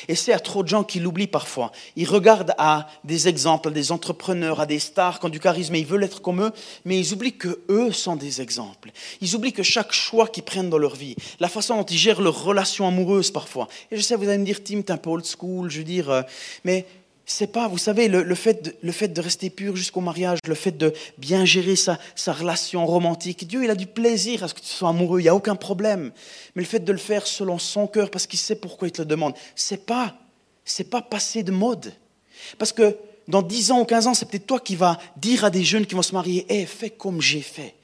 [0.07, 1.71] Et c'est à trop de gens qui l'oublient parfois.
[1.95, 5.75] Ils regardent à des exemples, à des entrepreneurs, à des stars qui ont du charisme
[5.75, 6.51] et ils veulent être comme eux,
[6.85, 8.91] mais ils oublient que eux sont des exemples.
[9.21, 12.21] Ils oublient que chaque choix qu'ils prennent dans leur vie, la façon dont ils gèrent
[12.21, 13.67] leurs relations amoureuses parfois.
[13.91, 15.83] Et je sais, vous allez me dire, Tim, t'es un peu old school, je veux
[15.83, 16.21] dire, euh,
[16.63, 16.85] mais
[17.31, 21.45] c'est pas, vous savez, le, fait de, rester pur jusqu'au mariage, le fait de bien
[21.45, 25.19] gérer sa, relation romantique, Dieu, il a du plaisir à ce que tu sois amoureux,
[25.19, 26.11] il n'y a aucun problème.
[26.55, 29.01] Mais le fait de le faire selon son cœur, parce qu'il sait pourquoi il te
[29.01, 30.15] le demande, c'est pas,
[30.65, 31.93] c'est pas de mode.
[32.57, 35.49] Parce que dans 10 ans ou 15 ans, c'est peut-être toi qui vas dire à
[35.49, 37.75] des jeunes qui vont se marier, hé, fais comme j'ai fait.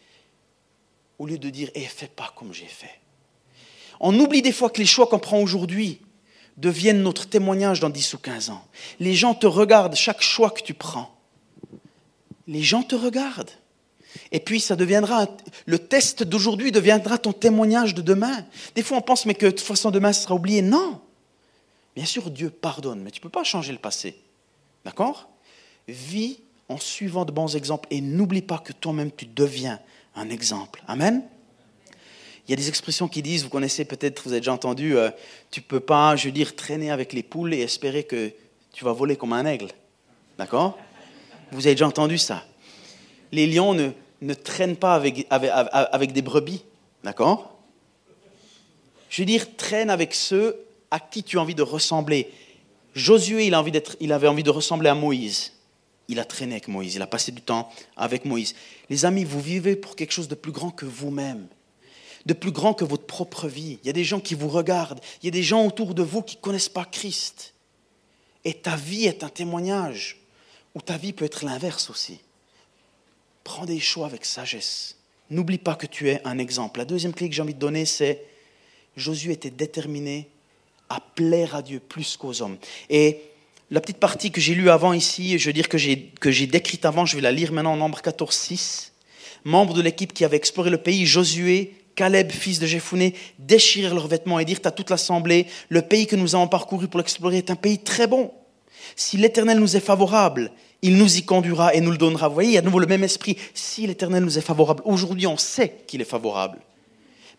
[1.20, 3.00] Au lieu de dire, hé, fais pas comme j'ai fait.
[4.00, 6.02] On oublie des fois que les choix qu'on prend aujourd'hui,
[6.58, 8.64] devienne notre témoignage dans 10 ou 15 ans.
[9.00, 11.16] Les gens te regardent chaque choix que tu prends.
[12.48, 13.52] Les gens te regardent.
[14.32, 15.28] Et puis ça deviendra,
[15.66, 18.46] le test d'aujourd'hui deviendra ton témoignage de demain.
[18.76, 20.62] Des fois on pense mais que de toute façon demain sera oublié.
[20.62, 21.00] Non.
[21.96, 24.20] Bien sûr Dieu pardonne, mais tu ne peux pas changer le passé.
[24.86, 25.30] D'accord?
[25.88, 26.40] Vis
[26.70, 29.80] en suivant de bons exemples et n'oublie pas que toi-même tu deviens
[30.16, 30.84] un exemple.
[30.88, 31.24] Amen?
[32.48, 35.10] Il y a des expressions qui disent, vous connaissez peut-être, vous avez déjà entendu, euh,
[35.52, 38.32] tu peux pas, je veux dire, traîner avec les poules et espérer que
[38.72, 39.68] tu vas voler comme un aigle.
[40.38, 40.78] D'accord?
[41.52, 42.46] Vous avez déjà entendu ça.
[43.34, 43.90] Les lions ne,
[44.22, 45.28] ne traînent pas avec,
[46.14, 46.64] des brebis.
[47.04, 47.60] D'accord?
[49.10, 50.56] Je veux dire, traîne avec ceux
[50.90, 52.32] à qui tu as envie de ressembler.
[52.96, 53.56] Josué, il
[54.14, 55.52] avait envie de ressembler à Moïse.
[56.08, 58.56] Il a traîné avec Moïse, il a passé du temps avec Moïse.
[58.90, 61.48] Les amis, vous vivez pour quelque chose de plus grand que vous-même
[62.28, 63.80] de plus grand que votre propre vie.
[63.82, 66.04] Il y a des gens qui vous regardent, il y a des gens autour de
[66.04, 67.54] vous qui ne connaissent pas Christ.
[68.44, 70.20] Et ta vie est un témoignage,
[70.76, 72.20] ou ta vie peut être l'inverse aussi.
[73.46, 74.98] Prends des choix avec sagesse.
[75.30, 76.80] N'oublie pas que tu es un exemple.
[76.80, 78.26] La deuxième clé que j'ai envie de donner, c'est
[78.98, 80.28] Josué était déterminé
[80.90, 82.58] à plaire à Dieu plus qu'aux hommes.
[82.90, 83.22] Et
[83.72, 86.12] la petite partie que j'ai lue avant ici, je veux dire que j'ai,
[86.48, 88.92] décrite avant, je vais la lire maintenant en nombre 14, 6.
[89.46, 94.08] Membre de l'équipe qui avait exploré le pays, Josué Caleb, fils de Jephuné, déchirèrent leurs
[94.08, 97.50] vêtements et dirent à toute l'assemblée, le pays que nous avons parcouru pour l'explorer est
[97.50, 98.32] un pays très bon.
[98.96, 100.52] Si l'Éternel nous est favorable,
[100.84, 102.28] il nous y conduira et nous le donnera.
[102.28, 103.36] Vous voyez, il y a de nouveau le même esprit.
[103.56, 106.60] Si l'Éternel nous est favorable, aujourd'hui on sait qu'il est favorable.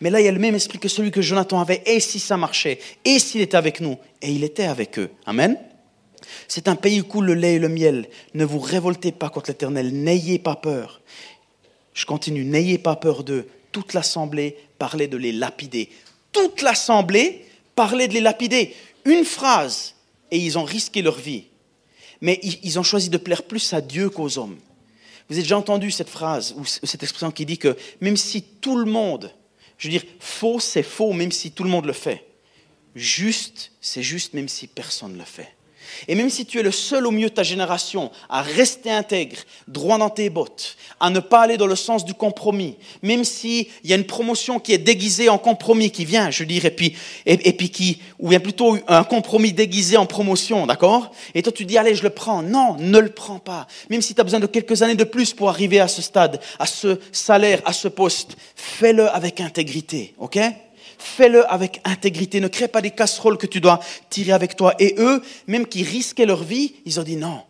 [0.00, 1.82] Mais là, il y a le même esprit que celui que Jonathan avait.
[1.86, 2.80] Et si ça marchait?
[3.04, 3.96] Et s'il était avec nous?
[4.22, 5.10] Et il était avec eux.
[5.24, 5.56] Amen.
[6.48, 8.08] C'est un pays où coule le lait et le miel.
[8.34, 9.92] Ne vous révoltez pas contre l'Éternel.
[9.92, 11.00] N'ayez pas peur.
[11.94, 12.44] Je continue.
[12.44, 15.88] N'ayez pas peur d'eux toute l'assemblée parlait de les lapider.
[16.33, 18.74] Toute l'assemblée parlait de les lapider.
[19.04, 19.94] Une phrase,
[20.31, 21.44] et ils ont risqué leur vie.
[22.20, 24.59] Mais ils ont choisi de plaire plus à Dieu qu'aux hommes.
[25.28, 28.76] Vous avez déjà entendu cette phrase ou cette expression qui dit que même si tout
[28.76, 29.33] le monde,
[29.76, 32.24] je veux dire, faux, c'est faux, même si tout le monde le fait.
[32.94, 35.54] Juste, c'est juste, même si personne ne le fait.
[36.06, 39.38] Et même si tu es le seul au milieu de ta génération à rester intègre,
[39.66, 43.66] droit dans tes bottes, à ne pas aller dans le sens du compromis, même s'il
[43.84, 46.96] y a une promotion qui est déguisée en compromis qui vient, je dirais, et puis,
[47.26, 51.12] et, puis qui, ou bien plutôt un compromis déguisé en promotion, d'accord?
[51.34, 52.42] Et toi tu dis, allez, je le prends.
[52.42, 53.66] Non, ne le prends pas.
[53.90, 56.40] Même si tu as besoin de quelques années de plus pour arriver à ce stade,
[56.58, 60.38] à ce salaire, à ce poste, fais-le avec intégrité, ok?
[60.98, 62.40] Fais-le avec intégrité.
[62.40, 63.80] Ne crée pas des casseroles que tu dois
[64.11, 64.74] tirer avec toi.
[64.78, 67.42] Et eux, même qui risquaient leur vie, ils ont dit non,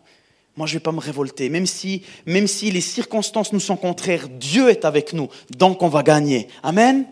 [0.55, 1.49] moi je ne vais pas me révolter.
[1.49, 5.89] Même si, même si les circonstances nous sont contraires, Dieu est avec nous, donc on
[5.89, 6.47] va gagner.
[6.63, 7.05] Amen.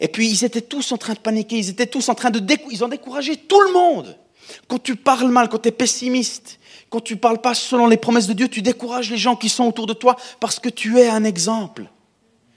[0.00, 2.42] Et puis ils étaient tous en train de paniquer, ils étaient tous en train de
[2.70, 4.18] ils ont découragé tout le monde.
[4.66, 6.58] Quand tu parles mal, quand tu es pessimiste,
[6.90, 9.48] quand tu ne parles pas selon les promesses de Dieu, tu décourages les gens qui
[9.48, 11.90] sont autour de toi parce que tu es un exemple.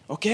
[0.07, 0.27] OK?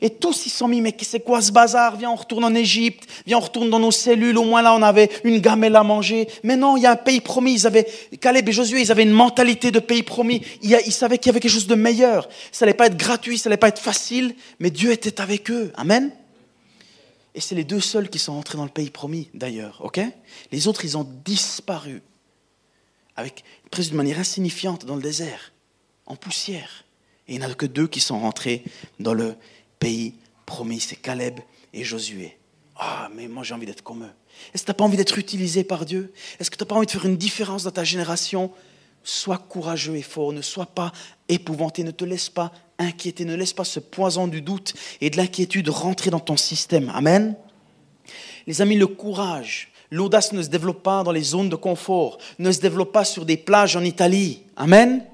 [0.00, 1.96] Et tous ils sont mis, mais c'est quoi ce bazar?
[1.96, 4.82] Viens, on retourne en Égypte, viens, on retourne dans nos cellules, au moins là on
[4.82, 6.28] avait une gamelle à manger.
[6.44, 7.86] Mais non, il y a un pays promis, ils avaient,
[8.20, 11.40] Caleb et Josué, ils avaient une mentalité de pays promis, ils, savaient qu'il y avait
[11.40, 12.28] quelque chose de meilleur.
[12.52, 15.72] Ça n'allait pas être gratuit, ça n'allait pas être facile, mais Dieu était avec eux.
[15.76, 16.12] Amen?
[17.34, 20.00] Et c'est les deux seuls qui sont entrés dans le pays promis, d'ailleurs, OK?
[20.52, 22.02] Les autres, ils ont disparu,
[23.16, 25.52] avec, presque de manière insignifiante dans le désert,
[26.06, 26.84] en poussière.
[27.28, 28.64] Et il n'y en a que deux qui sont rentrés
[28.98, 29.34] dans le
[29.78, 30.14] pays
[30.46, 31.40] promis, c'est Caleb
[31.74, 32.36] et Josué.
[32.76, 34.12] Ah, mais moi j'ai envie d'être comme eux.
[34.54, 36.12] Est-ce que tu n'as pas envie d'être utilisé par Dieu?
[36.40, 38.50] Est-ce que tu n'as pas envie de faire une différence dans ta génération?
[39.04, 40.92] Sois courageux et fort, ne sois pas
[41.28, 45.16] épouvanté, ne te laisse pas inquiéter, ne laisse pas ce poison du doute et de
[45.16, 46.90] l'inquiétude rentrer dans ton système.
[46.94, 47.36] Amen.
[48.46, 52.52] Les amis, le courage, l'audace ne se développe pas dans les zones de confort, ne
[52.52, 54.42] se développe pas sur des plages en Italie.
[54.56, 55.04] Amen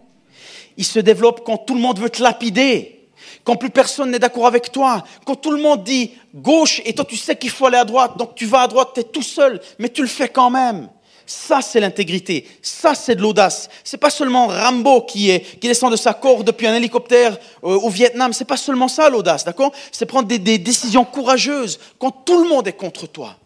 [0.76, 3.08] il se développe quand tout le monde veut te lapider,
[3.44, 7.04] quand plus personne n'est d'accord avec toi, quand tout le monde dit gauche et toi
[7.04, 9.22] tu sais qu'il faut aller à droite, donc tu vas à droite, tu es tout
[9.22, 10.88] seul, mais tu le fais quand même.
[11.26, 12.46] Ça, c'est l'intégrité.
[12.60, 13.70] Ça, c'est de l'audace.
[13.82, 17.78] C'est pas seulement Rambo qui, est, qui descend de sa corde depuis un hélicoptère euh,
[17.78, 18.34] au Vietnam.
[18.34, 19.72] C'est pas seulement ça, l'audace, d'accord?
[19.90, 23.37] C'est prendre des, des, décisions courageuses quand tout le monde est contre toi.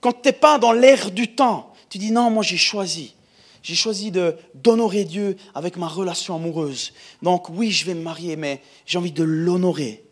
[0.00, 3.14] Quand tu n'es pas dans l'air du temps, tu dis non, moi j'ai choisi.
[3.62, 4.12] J'ai choisi
[4.54, 6.92] d'honorer Dieu avec ma relation amoureuse.
[7.22, 10.04] Donc oui, je vais me marier, mais j'ai envie de l'honorer.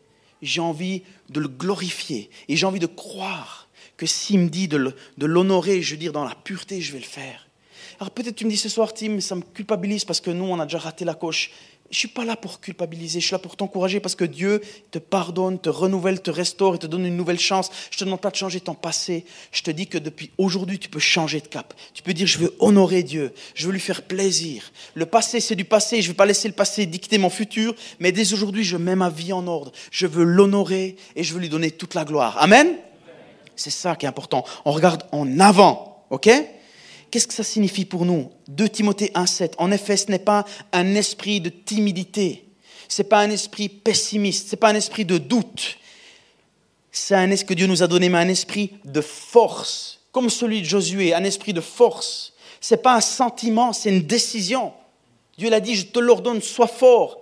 [0.42, 2.30] J'ai envie de le glorifier.
[2.48, 6.24] Et j'ai envie de croire que s'il me dit de l'honorer, je veux dire dans
[6.24, 7.48] la pureté, je vais le faire.
[7.98, 10.60] Alors peut-être tu me dis ce soir, Tim, ça me culpabilise parce que nous, on
[10.60, 11.50] a déjà raté la coche.
[11.90, 14.98] Je suis pas là pour culpabiliser, je suis là pour t'encourager parce que Dieu te
[14.98, 17.70] pardonne, te renouvelle, te restaure et te donne une nouvelle chance.
[17.90, 19.24] Je te demande pas de changer ton passé.
[19.52, 21.74] Je te dis que depuis aujourd'hui, tu peux changer de cap.
[21.94, 24.72] Tu peux dire, je veux honorer Dieu, je veux lui faire plaisir.
[24.94, 26.02] Le passé, c'est du passé.
[26.02, 28.96] Je ne vais pas laisser le passé dicter mon futur, mais dès aujourd'hui, je mets
[28.96, 29.72] ma vie en ordre.
[29.90, 32.36] Je veux l'honorer et je veux lui donner toute la gloire.
[32.38, 32.76] Amen?
[33.54, 34.44] C'est ça qui est important.
[34.64, 36.28] On regarde en avant, ok?
[37.10, 38.30] Qu'est-ce que ça signifie pour nous?
[38.48, 39.52] 2 Timothée 1,7.
[39.58, 42.44] En effet, ce n'est pas un esprit de timidité.
[42.88, 44.48] Ce n'est pas un esprit pessimiste.
[44.48, 45.78] Ce n'est pas un esprit de doute.
[46.90, 50.62] C'est un esprit que Dieu nous a donné, mais un esprit de force, comme celui
[50.62, 52.32] de Josué, un esprit de force.
[52.60, 54.72] Ce n'est pas un sentiment, c'est une décision.
[55.36, 57.20] Dieu l'a dit, je te l'ordonne, sois fort.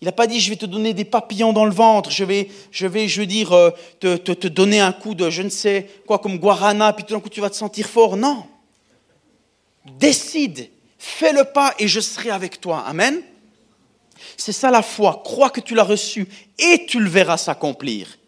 [0.00, 2.48] Il n'a pas dit, je vais te donner des papillons dans le ventre, je vais,
[2.70, 6.18] je vais, je veux dire, euh, te, donner un coup de je ne sais quoi,
[6.18, 8.16] comme guarana, puis tout d'un coup tu vas te sentir fort.
[8.16, 8.44] Non
[9.98, 12.80] décide, fais le pas et je serai avec toi.
[12.80, 13.22] Amen.
[14.36, 15.22] C'est ça la foi.
[15.24, 16.26] Crois que tu l'as reçu
[16.58, 18.18] et tu le verras s'accomplir.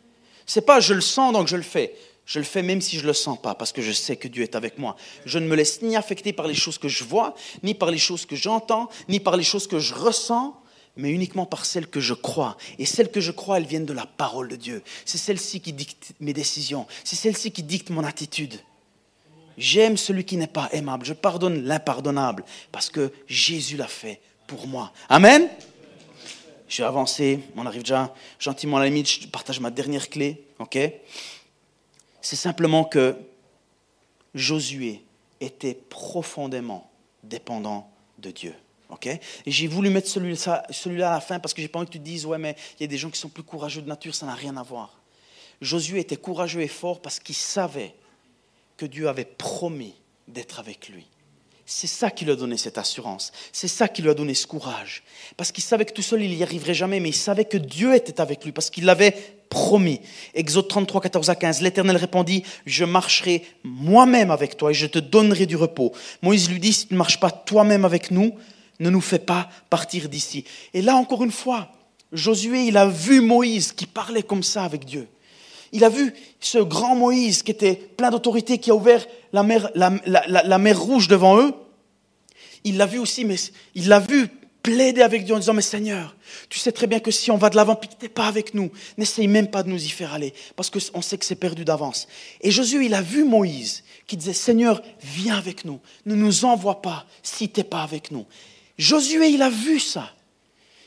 [0.46, 1.94] C'est pas je le sens donc je le fais.
[2.28, 4.42] Je le fais même si je le sens pas, parce que je sais que Dieu
[4.42, 4.96] est avec moi.
[5.24, 7.96] Je ne me laisse ni affecter par les choses que je vois, ni par les
[7.96, 10.54] choses que j'entends, ni par les choses que je ressens,
[10.94, 12.58] mais uniquement par celles que je crois.
[12.78, 14.82] Et celles que je crois, elles viennent de la parole de Dieu.
[15.06, 16.86] C'est celle-ci qui dicte mes décisions.
[17.02, 18.60] C'est celle-ci qui dicte mon attitude.
[19.58, 21.04] J'aime celui qui n'est pas aimable.
[21.04, 24.92] Je pardonne l'impardonnable parce que Jésus l'a fait pour moi.
[25.08, 25.48] Amen.
[26.68, 27.40] Je vais avancer.
[27.56, 29.08] On arrive déjà gentiment à la limite.
[29.08, 30.44] Je partage ma dernière clé.
[30.60, 30.78] Ok?
[32.20, 33.16] C'est simplement que
[34.34, 35.02] Josué
[35.40, 36.90] était profondément
[37.24, 38.54] dépendant de Dieu.
[38.90, 39.06] ok?
[39.06, 41.92] Et j'ai voulu mettre celui-là celui à la fin parce que j'ai pas envie que
[41.92, 43.88] tu te dises, ouais, mais il y a des gens qui sont plus courageux de
[43.88, 45.00] nature, ça n'a rien à voir.
[45.60, 47.94] Josué était courageux et fort parce qu'il savait
[48.78, 49.94] que Dieu avait promis
[50.28, 51.06] d'être avec lui.
[51.66, 53.30] C'est ça qui lui a donné cette assurance.
[53.52, 55.02] C'est ça qui lui a donné ce courage.
[55.36, 57.94] Parce qu'il savait que tout seul, il n'y arriverait jamais, mais il savait que Dieu
[57.94, 59.14] était avec lui, parce qu'il l'avait
[59.50, 60.00] promis.
[60.32, 61.60] Exode 33, 14 à 15.
[61.60, 65.92] L'Éternel répondit, je marcherai moi-même avec toi et je te donnerai du repos.
[66.22, 68.34] Moïse lui dit, si ne marches pas toi-même avec nous,
[68.80, 70.44] ne nous fais pas partir d'ici.
[70.72, 71.72] Et là, encore une fois,
[72.12, 75.06] Josué, il a vu Moïse qui parlait comme ça avec Dieu.
[75.72, 80.80] Il a vu ce grand Moïse qui était plein d'autorité, qui a ouvert la mer,
[80.80, 81.52] rouge devant eux.
[82.64, 83.36] Il l'a vu aussi, mais
[83.74, 84.28] il l'a vu
[84.62, 86.16] plaider avec Dieu en disant, mais Seigneur,
[86.48, 88.26] tu sais très bien que si on va de l'avant, puis que tu n'es pas
[88.26, 91.36] avec nous, n'essaye même pas de nous y faire aller, parce qu'on sait que c'est
[91.36, 92.08] perdu d'avance.
[92.40, 96.82] Et Josué, il a vu Moïse qui disait, Seigneur, viens avec nous, ne nous envoie
[96.82, 98.26] pas si tu n'es pas avec nous.
[98.76, 100.12] Josué, il a vu ça.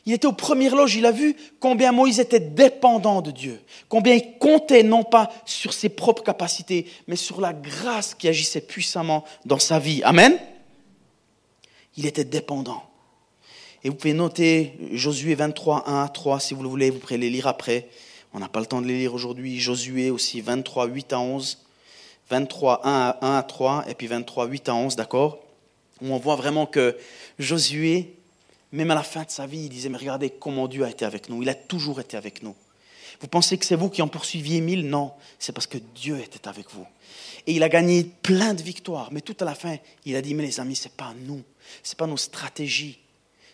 [0.06, 4.16] Il était aux premières loges, il a vu combien Moïse était dépendant de Dieu, combien
[4.16, 9.24] il comptait non pas sur ses propres capacités, mais sur la grâce qui agissait puissamment
[9.46, 10.02] dans sa vie.
[10.04, 10.40] Amen.
[11.98, 12.84] Il était dépendant.
[13.84, 17.18] Et vous pouvez noter Josué 23, 1 à 3, si vous le voulez, vous pourrez
[17.18, 17.90] les lire après.
[18.34, 19.60] On n'a pas le temps de les lire aujourd'hui.
[19.60, 21.58] Josué aussi 23, 8 à 11.
[22.30, 25.40] 23, 1 à, 1 à 3, et puis 23, 8 à 11, d'accord?
[26.02, 26.98] Où on voit vraiment que
[27.40, 28.16] Josué
[28.71, 31.05] même à la fin de sa vie, il disait, mais regardez comment Dieu a été
[31.05, 31.41] avec nous.
[31.41, 32.55] Il a toujours été avec nous.
[33.19, 34.88] Vous pensez que c'est vous qui en poursuiviez mille?
[34.88, 36.88] Non, c'est parce que Dieu était avec vous.
[37.45, 39.10] Et il a gagné plein de victoires.
[39.12, 41.43] Mais tout à la fin, il a dit, mais les amis, ce n'est pas nous.
[41.84, 42.99] Ce n'est pas nos stratégies.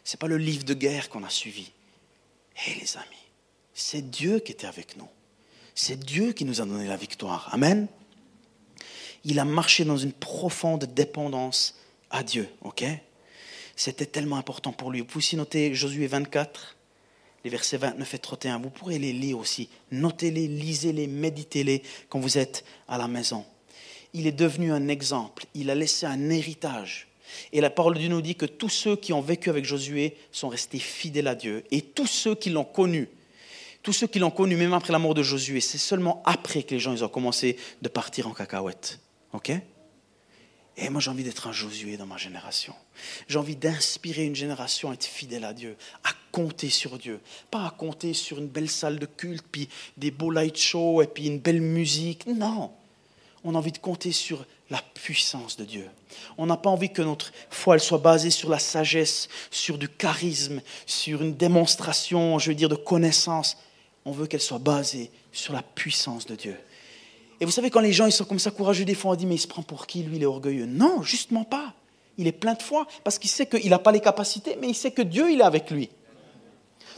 [0.04, 1.72] Ce n'est pas le livre de guerre qu'on a suivi.
[2.66, 3.06] Hé les amis,
[3.74, 5.10] c'est Dieu qui était avec nous.
[5.76, 7.50] C'est Dieu qui nous a donné la victoire.
[7.52, 7.88] Amen.
[9.26, 11.76] Il a marché dans une profonde dépendance
[12.10, 12.50] à Dieu.
[12.62, 12.84] OK?
[13.78, 15.00] C'était tellement important pour lui.
[15.00, 16.76] Vous pouvez aussi noter Josué 24,
[17.44, 18.60] les versets 29 et 31.
[18.60, 19.70] Vous pourrez les lire aussi.
[19.92, 23.46] Notez-les, lisez-les, méditez-les quand vous êtes à la maison.
[24.14, 25.46] Il est devenu un exemple.
[25.54, 27.08] Il a laissé un héritage.
[27.54, 30.18] Et la parole de Dieu nous dit que tous ceux qui ont vécu avec Josué
[30.32, 31.64] sont restés fidèles à Dieu.
[31.70, 33.10] Et tous ceux qui l'ont connu,
[33.84, 36.74] tous ceux qui l'ont connu, même après la mort de Josué, c'est seulement après que
[36.74, 39.00] les gens ils ont commencé de partir en cacahuète.
[39.34, 39.52] OK?
[40.78, 42.74] Et moi, j'ai envie d'être un Josué dans ma génération.
[43.28, 47.20] J'ai envie d'inspirer une génération à être fidèle à Dieu, à compter sur Dieu.
[47.50, 51.08] Pas à compter sur une belle salle de culte, puis des beaux light shows, et
[51.08, 52.28] puis une belle musique.
[52.28, 52.72] Non.
[53.44, 55.90] On a envie de compter sur la puissance de Dieu.
[56.38, 59.90] On n'a pas envie que notre foi elle soit basée sur la sagesse, sur du
[59.90, 63.58] charisme, sur une démonstration, je veux dire, de connaissance.
[64.06, 66.58] On veut qu'elle soit basée sur la puissance de Dieu.
[67.40, 69.26] Et vous savez, quand les gens ils sont comme ça courageux, des fois on dit,
[69.26, 70.66] mais il se prend pour qui, lui, il est orgueilleux?
[70.66, 71.74] Non, justement pas.
[72.18, 74.76] Il est plein de foi, parce qu'il sait qu'il n'a pas les capacités, mais il
[74.76, 75.90] sait que Dieu, il est avec lui.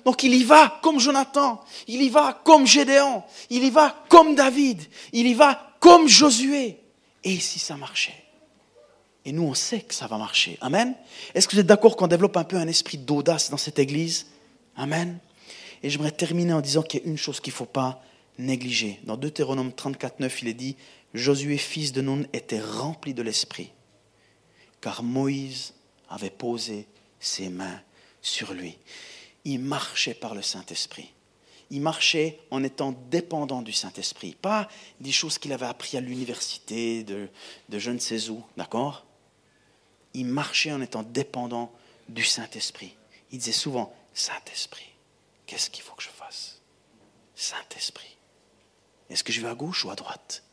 [0.05, 4.33] Donc il y va comme Jonathan, il y va comme Gédéon, il y va comme
[4.33, 4.81] David,
[5.11, 6.79] il y va comme Josué.
[7.25, 8.23] Et si ça marchait?
[9.25, 10.57] Et nous, on sait que ça va marcher.
[10.61, 10.95] Amen.
[11.35, 14.27] Est-ce que vous êtes d'accord qu'on développe un peu un esprit d'audace dans cette église?
[14.77, 15.19] Amen.
[15.83, 18.01] Et j'aimerais terminer en disant qu'il y a une chose qu'il ne faut pas
[18.39, 18.99] négliger.
[19.03, 20.75] Dans Deutéronome 34, 9, il est dit
[21.13, 23.71] Josué, fils de Nun, était rempli de l'esprit,
[24.81, 25.73] car Moïse
[26.09, 26.87] avait posé
[27.19, 27.81] ses mains
[28.21, 28.77] sur lui.
[29.45, 31.11] Il marchait par le Saint-Esprit.
[31.71, 34.35] Il marchait en étant dépendant du Saint-Esprit.
[34.41, 34.67] Pas
[34.99, 37.29] des choses qu'il avait appris à l'université, de,
[37.69, 39.05] de je ne sais où, d'accord?
[40.13, 41.71] Il marchait en étant dépendant
[42.07, 42.95] du Saint-Esprit.
[43.31, 44.89] Il disait souvent, Saint-Esprit,
[45.45, 46.61] qu'est-ce qu'il faut que je fasse?
[47.35, 48.17] Saint-Esprit,
[49.09, 50.43] est-ce que je vais à gauche ou à droite?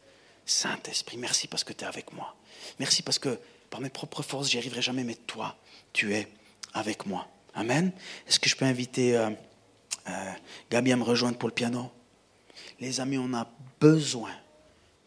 [0.44, 2.36] Saint-Esprit, merci parce que tu es avec moi.
[2.78, 3.38] Merci parce que
[3.70, 5.56] par mes propres forces, j'y arriverai jamais, mais toi,
[5.92, 6.28] tu es
[6.72, 7.28] avec moi.
[7.54, 7.92] Amen.
[8.28, 9.30] Est-ce que je peux inviter euh,
[10.08, 10.32] euh,
[10.70, 11.90] Gabi à me rejoindre pour le piano?
[12.80, 13.50] Les amis, on a
[13.80, 14.32] besoin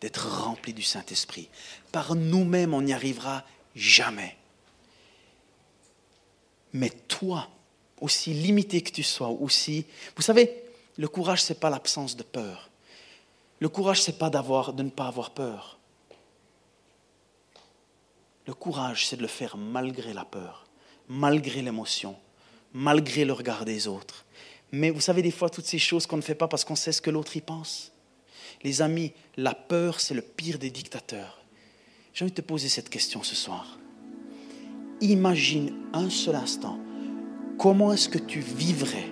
[0.02, 1.50] d'être remplis du Saint-Esprit.
[1.92, 3.46] Par nous-mêmes, on n'y arrivera
[3.76, 4.36] jamais.
[6.74, 7.50] Mais toi,
[8.00, 9.86] aussi limité que tu sois, aussi...
[10.16, 10.64] Vous savez,
[10.98, 12.69] le courage, ce n'est pas l'absence de peur.
[13.60, 15.80] Le courage, ce n'est pas de ne pas avoir peur.
[18.48, 20.66] Le courage, c'est de le faire malgré la peur,
[21.08, 22.16] malgré l'émotion,
[22.74, 24.26] malgré le regard des autres.
[24.72, 26.92] Mais vous savez, des fois, toutes ces choses qu'on ne fait pas parce qu'on sait
[26.92, 27.92] ce que l'autre y pense.
[28.64, 31.40] Les amis, la peur, c'est le pire des dictateurs.
[32.14, 33.78] J'ai envie de te poser cette question ce soir.
[35.02, 36.80] Imagine un seul instant,
[37.58, 39.12] comment est-ce que tu vivrais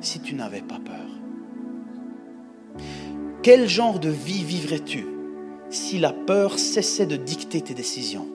[0.00, 1.17] si tu n'avais pas peur?
[3.50, 5.06] Quel genre de vie vivrais-tu
[5.70, 8.26] si la peur cessait de dicter tes décisions?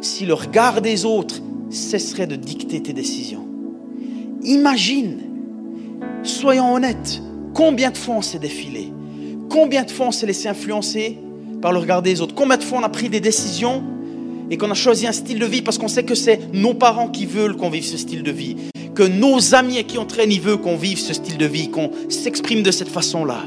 [0.00, 1.40] Si le regard des autres
[1.70, 3.46] cesserait de dicter tes décisions?
[4.42, 5.20] Imagine,
[6.24, 7.22] soyons honnêtes,
[7.54, 8.92] combien de fois on s'est défilé?
[9.48, 11.16] Combien de fois on s'est laissé influencer
[11.62, 12.34] par le regard des autres?
[12.34, 13.84] Combien de fois on a pris des décisions
[14.50, 17.10] et qu'on a choisi un style de vie parce qu'on sait que c'est nos parents
[17.10, 18.56] qui veulent qu'on vive ce style de vie,
[18.96, 22.64] que nos amis qui entraînent, ils veulent qu'on vive ce style de vie, qu'on s'exprime
[22.64, 23.44] de cette façon-là?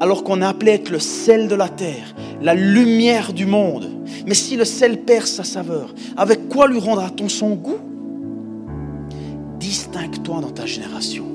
[0.00, 3.86] Alors qu'on est appelé être le sel de la terre, la lumière du monde.
[4.26, 7.78] Mais si le sel perd sa saveur, avec quoi lui rendra-t-on son goût?
[9.58, 11.26] Distingue-toi dans ta génération.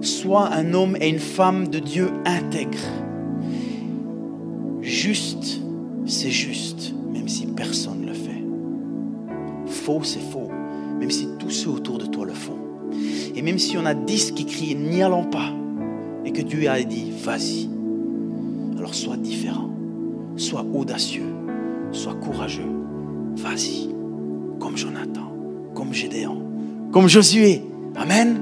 [0.00, 2.78] Sois un homme et une femme de Dieu intègre.
[4.80, 5.60] Juste,
[6.06, 8.42] c'est juste, même si personne ne le fait.
[9.66, 10.48] Faux, c'est faux,
[10.98, 12.56] même si tous ceux autour de toi le font.
[13.34, 15.52] Et même si on a dix qui crient n'y allons pas,
[16.28, 17.70] et que Dieu a dit vas-y,
[18.76, 19.70] alors sois différent,
[20.36, 21.32] sois audacieux,
[21.90, 22.70] sois courageux,
[23.36, 23.88] vas-y,
[24.60, 25.32] comme Jonathan,
[25.74, 26.42] comme Gédéon,
[26.92, 27.62] comme Josué.
[27.96, 28.36] Amen.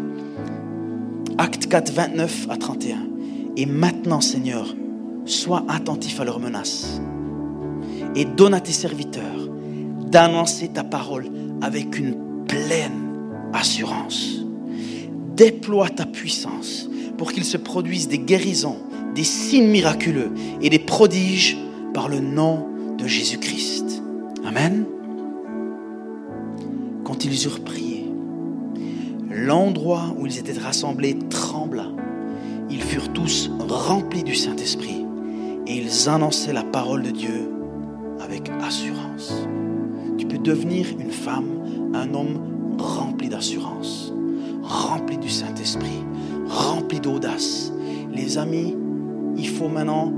[1.39, 2.99] Acte 4, 29 à 31.
[3.57, 4.74] Et maintenant, Seigneur,
[5.24, 7.01] sois attentif à leurs menaces
[8.16, 9.49] et donne à tes serviteurs
[10.11, 11.26] d'annoncer ta parole
[11.62, 12.16] avec une
[12.49, 14.41] pleine assurance.
[15.37, 18.78] Déploie ta puissance pour qu'il se produise des guérisons,
[19.14, 21.56] des signes miraculeux et des prodiges
[21.94, 22.66] par le nom
[22.98, 24.02] de Jésus-Christ.
[24.44, 24.84] Amen.
[27.04, 28.06] Quand ils eurent prié,
[29.30, 31.86] l'endroit où ils étaient rassemblés trembla.
[32.70, 35.04] Ils furent tous remplis du Saint-Esprit
[35.66, 37.50] et ils annonçaient la parole de Dieu
[38.20, 39.32] avec assurance.
[40.18, 44.12] Tu peux devenir une femme, un homme rempli d'assurance,
[44.62, 46.02] rempli du Saint-Esprit,
[46.49, 47.72] rempli d'audace.
[48.12, 48.74] Les amis,
[49.36, 50.12] il faut maintenant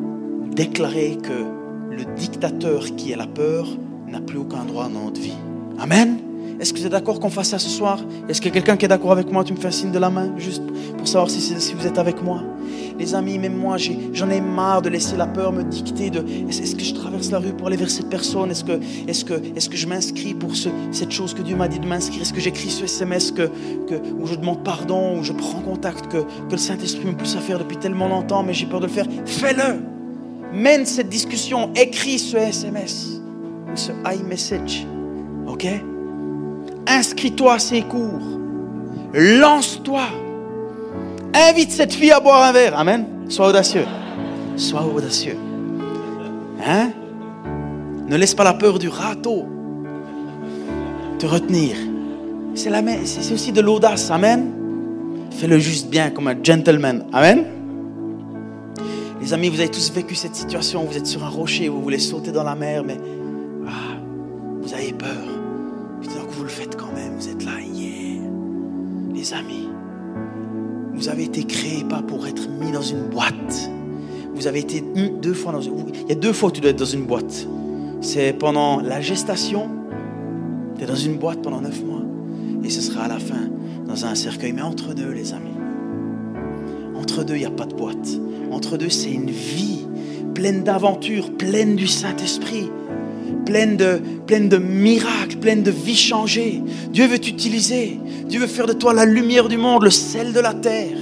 [0.55, 1.45] déclarer que
[1.91, 3.66] le dictateur qui est la peur
[4.07, 5.37] n'a plus aucun droit dans notre vie.
[5.79, 6.28] Amen.
[6.61, 8.00] Est-ce que vous êtes d'accord qu'on fasse ça ce soir?
[8.28, 10.11] Est-ce a quelqu'un qui est d'accord avec moi Tu me fais un signe de la
[10.11, 10.62] main, juste
[10.96, 12.42] pour savoir si, vous êtes avec moi?
[12.98, 13.76] Les amis, même moi,
[14.12, 17.38] j'en ai, marre de laisser la peur me dicter de est-ce que je traverse la
[17.38, 18.78] rue pour aller vers cette personne Est-ce que,
[19.34, 22.22] que, que je m'inscris pour ce, cette chose que Dieu m'a dit de m'inscrire?
[22.22, 23.48] Est-ce que j'écris ce SMS que,
[23.88, 27.36] que, où je demande pardon, où je prends contact, que, que le Saint-Esprit me pousse
[27.36, 29.06] à faire depuis tellement longtemps, mais j'ai peur de le faire?
[29.26, 29.80] Fais-le!
[30.52, 33.20] Mène cette discussion, écris ce SMS
[33.72, 34.86] ou ce iMessage.
[35.46, 35.66] OK?
[36.89, 38.39] Inscris-toi à ces cours.
[39.12, 40.03] Lance-toi.
[41.34, 42.78] Invite cette fille à boire un verre.
[42.78, 43.07] Amen.
[43.28, 43.84] Sois audacieux.
[44.57, 45.36] Sois audacieux.
[46.66, 46.91] Hein?
[48.09, 49.47] Ne laisse pas la peur du râteau
[51.18, 51.76] te retenir.
[52.55, 52.70] C'est,
[53.05, 54.11] c'est aussi de l'audace.
[54.11, 54.53] Amen.
[55.30, 57.05] Fais-le juste bien comme un gentleman.
[57.12, 57.45] Amen.
[59.20, 60.84] Les amis, vous avez tous vécu cette situation.
[60.84, 62.97] Vous êtes sur un rocher, vous voulez sauter dans la mer, mais
[69.33, 69.68] Amis,
[70.95, 73.70] vous avez été créé pas pour être mis dans une boîte.
[74.35, 75.74] Vous avez été deux fois dans une...
[76.03, 77.47] Il y a deux fois où tu dois être dans une boîte.
[78.01, 79.68] C'est pendant la gestation
[80.76, 82.03] Tu es dans une boîte pendant neuf mois.
[82.64, 83.49] Et ce sera à la fin
[83.87, 84.53] dans un cercueil.
[84.53, 85.57] Mais entre deux, les amis,
[86.97, 88.09] entre deux, il n'y a pas de boîte.
[88.51, 89.85] Entre deux, c'est une vie
[90.35, 92.70] pleine d'aventures, pleine du Saint-Esprit,
[93.49, 96.61] pleine de, de miracles, pleine de vies changées.
[96.92, 97.99] Dieu veut t'utiliser.
[98.26, 100.99] Dieu veut faire de toi la lumière du monde, le sel de la terre.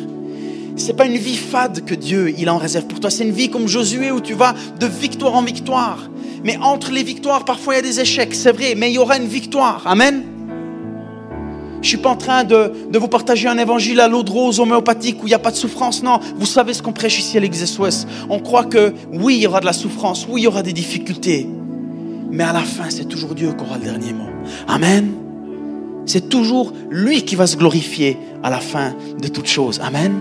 [0.76, 3.10] C'est pas une vie fade que Dieu il en réserve pour toi.
[3.10, 6.08] C'est une vie comme Josué où tu vas de victoire en victoire.
[6.44, 8.98] Mais entre les victoires, parfois il y a des échecs, c'est vrai, mais il y
[8.98, 9.82] aura une victoire.
[9.84, 10.22] Amen.
[11.82, 14.60] Je suis pas en train de, de vous partager un évangile à l'eau de rose
[14.60, 16.00] homéopathique où il n'y a pas de souffrance.
[16.04, 17.40] Non, vous savez ce qu'on prêche ici à
[17.80, 20.62] ouest On croit que oui, il y aura de la souffrance, oui, il y aura
[20.62, 21.48] des difficultés.
[22.30, 24.28] Mais à la fin, c'est toujours Dieu qui aura le dernier mot.
[24.68, 25.12] Amen.
[26.06, 29.80] C'est toujours lui qui va se glorifier à la fin de toute chose.
[29.82, 30.14] Amen.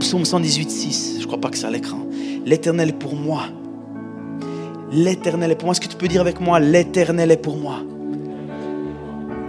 [0.00, 1.14] Psaume 118, 6.
[1.16, 1.98] Je ne crois pas que c'est à l'écran.
[2.46, 3.42] L'éternel est pour moi.
[4.90, 5.72] L'éternel est pour moi.
[5.72, 7.80] Est-ce que tu peux dire avec moi, l'éternel est pour moi?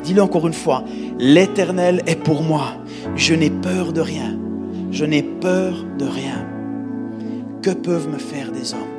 [0.04, 0.84] Dis-le encore une fois.
[1.18, 2.74] L'éternel est pour moi.
[3.16, 4.38] Je n'ai peur de rien.
[4.92, 6.46] Je n'ai peur de rien.
[7.62, 8.99] Que peuvent me faire des hommes?